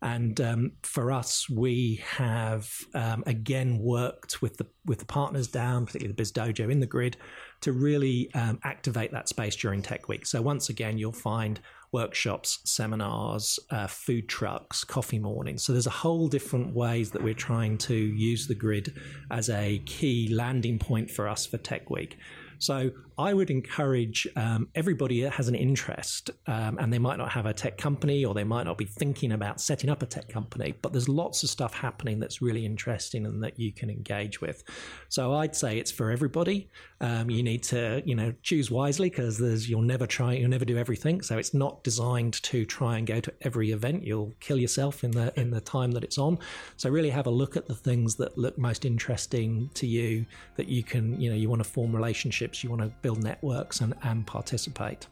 And 0.00 0.40
um, 0.40 0.72
for 0.82 1.10
us, 1.10 1.50
we 1.50 2.02
have 2.06 2.70
um, 2.94 3.24
again 3.26 3.78
worked 3.78 4.40
with 4.40 4.56
the 4.56 4.66
with 4.86 5.00
the 5.00 5.04
partners 5.04 5.48
down, 5.48 5.86
particularly 5.86 6.12
the 6.12 6.16
Biz 6.16 6.32
Dojo 6.32 6.70
in 6.70 6.80
the 6.80 6.86
grid, 6.86 7.16
to 7.62 7.72
really 7.72 8.30
um, 8.34 8.60
activate 8.62 9.10
that 9.12 9.28
space 9.28 9.56
during 9.56 9.82
Tech 9.82 10.08
Week. 10.08 10.24
So 10.24 10.40
once 10.40 10.68
again, 10.68 10.98
you'll 10.98 11.12
find 11.12 11.60
workshops, 11.92 12.58
seminars, 12.64 13.58
uh, 13.70 13.86
food 13.86 14.28
trucks, 14.28 14.84
coffee 14.84 15.18
mornings. 15.18 15.62
So 15.62 15.72
there's 15.72 15.86
a 15.86 15.90
whole 15.90 16.28
different 16.28 16.74
ways 16.74 17.10
that 17.12 17.22
we're 17.22 17.34
trying 17.34 17.78
to 17.78 17.94
use 17.94 18.46
the 18.46 18.54
grid 18.54 18.94
as 19.30 19.48
a 19.48 19.80
key 19.86 20.28
landing 20.32 20.78
point 20.78 21.10
for 21.10 21.28
us 21.28 21.46
for 21.46 21.58
Tech 21.58 21.90
Week. 21.90 22.16
So 22.58 22.90
I 23.18 23.34
would 23.34 23.50
encourage 23.50 24.28
um, 24.36 24.68
everybody 24.76 25.22
that 25.22 25.32
has 25.32 25.48
an 25.48 25.56
interest, 25.56 26.30
um, 26.46 26.78
and 26.78 26.92
they 26.92 27.00
might 27.00 27.18
not 27.18 27.32
have 27.32 27.46
a 27.46 27.52
tech 27.52 27.76
company 27.76 28.24
or 28.24 28.32
they 28.32 28.44
might 28.44 28.62
not 28.62 28.78
be 28.78 28.84
thinking 28.84 29.32
about 29.32 29.60
setting 29.60 29.90
up 29.90 30.02
a 30.02 30.06
tech 30.06 30.28
company, 30.28 30.74
but 30.82 30.92
there's 30.92 31.08
lots 31.08 31.42
of 31.42 31.50
stuff 31.50 31.74
happening 31.74 32.20
that's 32.20 32.40
really 32.40 32.64
interesting 32.64 33.26
and 33.26 33.42
that 33.42 33.58
you 33.58 33.72
can 33.72 33.90
engage 33.90 34.40
with. 34.40 34.62
So 35.08 35.34
I'd 35.34 35.56
say 35.56 35.78
it's 35.78 35.90
for 35.90 36.12
everybody. 36.12 36.70
Um, 37.00 37.28
you 37.28 37.42
need 37.42 37.64
to, 37.64 38.02
you 38.04 38.14
know, 38.14 38.32
choose 38.42 38.70
wisely 38.70 39.10
because 39.10 39.36
there's 39.36 39.68
you'll 39.68 39.82
never 39.82 40.06
try, 40.06 40.34
you'll 40.34 40.50
never 40.50 40.64
do 40.64 40.78
everything. 40.78 41.20
So 41.20 41.38
it's 41.38 41.54
not 41.54 41.82
designed 41.82 42.34
to 42.44 42.64
try 42.64 42.98
and 42.98 43.06
go 43.06 43.18
to 43.18 43.32
every 43.40 43.72
event. 43.72 44.04
You'll 44.04 44.32
kill 44.38 44.58
yourself 44.58 45.02
in 45.02 45.10
the 45.10 45.32
in 45.38 45.50
the 45.50 45.60
time 45.60 45.90
that 45.92 46.04
it's 46.04 46.18
on. 46.18 46.38
So 46.76 46.88
really 46.88 47.10
have 47.10 47.26
a 47.26 47.30
look 47.30 47.56
at 47.56 47.66
the 47.66 47.74
things 47.74 48.14
that 48.16 48.38
look 48.38 48.56
most 48.58 48.84
interesting 48.84 49.70
to 49.74 49.88
you 49.88 50.24
that 50.56 50.68
you 50.68 50.84
can, 50.84 51.20
you 51.20 51.30
know, 51.30 51.36
you 51.36 51.48
want 51.48 51.64
to 51.64 51.68
form 51.68 51.94
relationships, 51.94 52.62
you 52.62 52.70
want 52.70 52.82
to 52.82 52.92
build 53.08 53.24
networks 53.24 53.80
and, 53.80 53.94
and 54.02 54.26
participate. 54.26 55.06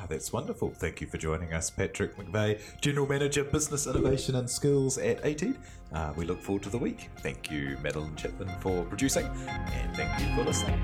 Oh, 0.00 0.04
that's 0.08 0.32
wonderful. 0.32 0.70
Thank 0.70 1.00
you 1.00 1.08
for 1.08 1.18
joining 1.18 1.52
us, 1.52 1.70
Patrick 1.70 2.16
McVeigh, 2.16 2.60
General 2.80 3.08
Manager, 3.08 3.42
Business 3.42 3.88
Innovation 3.88 4.36
and 4.36 4.48
Skills 4.48 4.96
at 4.96 5.20
ATEED. 5.24 5.56
Uh, 5.92 6.12
we 6.16 6.24
look 6.24 6.40
forward 6.40 6.62
to 6.62 6.70
the 6.70 6.78
week. 6.78 7.10
Thank 7.16 7.50
you, 7.50 7.76
Madeline 7.82 8.14
Chapman, 8.14 8.48
for 8.60 8.84
producing, 8.84 9.26
and 9.26 9.96
thank 9.96 10.20
you 10.20 10.32
for 10.36 10.44
listening. 10.44 10.80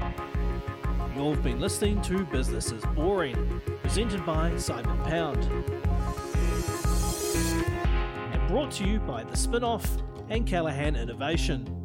You've 1.16 1.44
been 1.44 1.60
listening 1.60 2.02
to 2.02 2.24
Business 2.24 2.72
is 2.72 2.84
Boring, 2.96 3.60
presented 3.80 4.26
by 4.26 4.56
Simon 4.56 4.98
Pound. 5.04 5.44
And 8.32 8.48
brought 8.48 8.72
to 8.72 8.84
you 8.84 8.98
by 8.98 9.22
The 9.22 9.36
Spinoff 9.36 10.02
and 10.28 10.44
Callaghan 10.44 10.96
Innovation. 10.96 11.77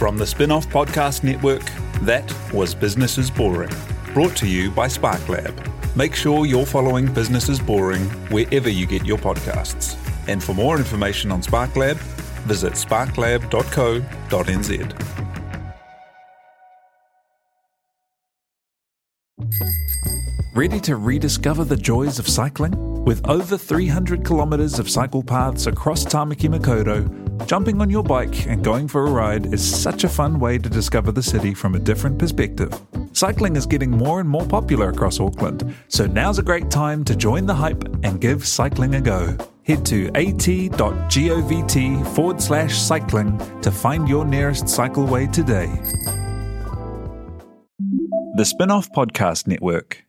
From 0.00 0.16
the 0.16 0.26
Spin 0.26 0.50
Off 0.50 0.66
Podcast 0.66 1.22
Network, 1.24 1.62
that 2.06 2.34
was 2.54 2.74
Business 2.74 3.18
is 3.18 3.30
Boring, 3.30 3.68
brought 4.14 4.34
to 4.36 4.46
you 4.46 4.70
by 4.70 4.86
SparkLab. 4.86 5.54
Make 5.94 6.14
sure 6.14 6.46
you're 6.46 6.64
following 6.64 7.12
Business 7.12 7.50
is 7.50 7.60
Boring 7.60 8.04
wherever 8.30 8.70
you 8.70 8.86
get 8.86 9.04
your 9.04 9.18
podcasts. 9.18 9.98
And 10.26 10.42
for 10.42 10.54
more 10.54 10.78
information 10.78 11.30
on 11.30 11.42
SparkLab, 11.42 11.96
visit 12.46 12.72
sparklab.co.nz. 12.72 13.46
Ready 20.54 20.80
to 20.80 20.96
rediscover 20.96 21.64
the 21.64 21.76
joys 21.76 22.18
of 22.18 22.26
cycling? 22.26 23.04
With 23.04 23.28
over 23.28 23.58
300 23.58 24.24
kilometres 24.24 24.78
of 24.78 24.88
cycle 24.88 25.22
paths 25.22 25.66
across 25.66 26.06
Tamaki 26.06 26.48
Makaurau, 26.48 27.29
Jumping 27.46 27.80
on 27.80 27.90
your 27.90 28.02
bike 28.02 28.46
and 28.46 28.62
going 28.62 28.86
for 28.86 29.06
a 29.06 29.10
ride 29.10 29.52
is 29.52 29.82
such 29.82 30.04
a 30.04 30.08
fun 30.08 30.38
way 30.38 30.58
to 30.58 30.68
discover 30.68 31.10
the 31.12 31.22
city 31.22 31.54
from 31.54 31.74
a 31.74 31.78
different 31.78 32.18
perspective. 32.18 32.72
Cycling 33.12 33.56
is 33.56 33.66
getting 33.66 33.90
more 33.90 34.20
and 34.20 34.28
more 34.28 34.46
popular 34.46 34.90
across 34.90 35.18
Auckland, 35.18 35.74
so 35.88 36.06
now's 36.06 36.38
a 36.38 36.42
great 36.42 36.70
time 36.70 37.04
to 37.04 37.16
join 37.16 37.46
the 37.46 37.54
hype 37.54 37.82
and 38.04 38.20
give 38.20 38.46
cycling 38.46 38.94
a 38.94 39.00
go. 39.00 39.36
Head 39.64 39.84
to 39.86 40.06
at.govt 40.14 42.06
forward 42.14 42.40
slash 42.40 42.78
cycling 42.78 43.38
to 43.62 43.70
find 43.70 44.08
your 44.08 44.24
nearest 44.24 44.64
cycleway 44.64 45.32
today. 45.32 45.68
The 48.36 48.44
Spinoff 48.44 48.88
Podcast 48.94 49.46
Network. 49.46 50.04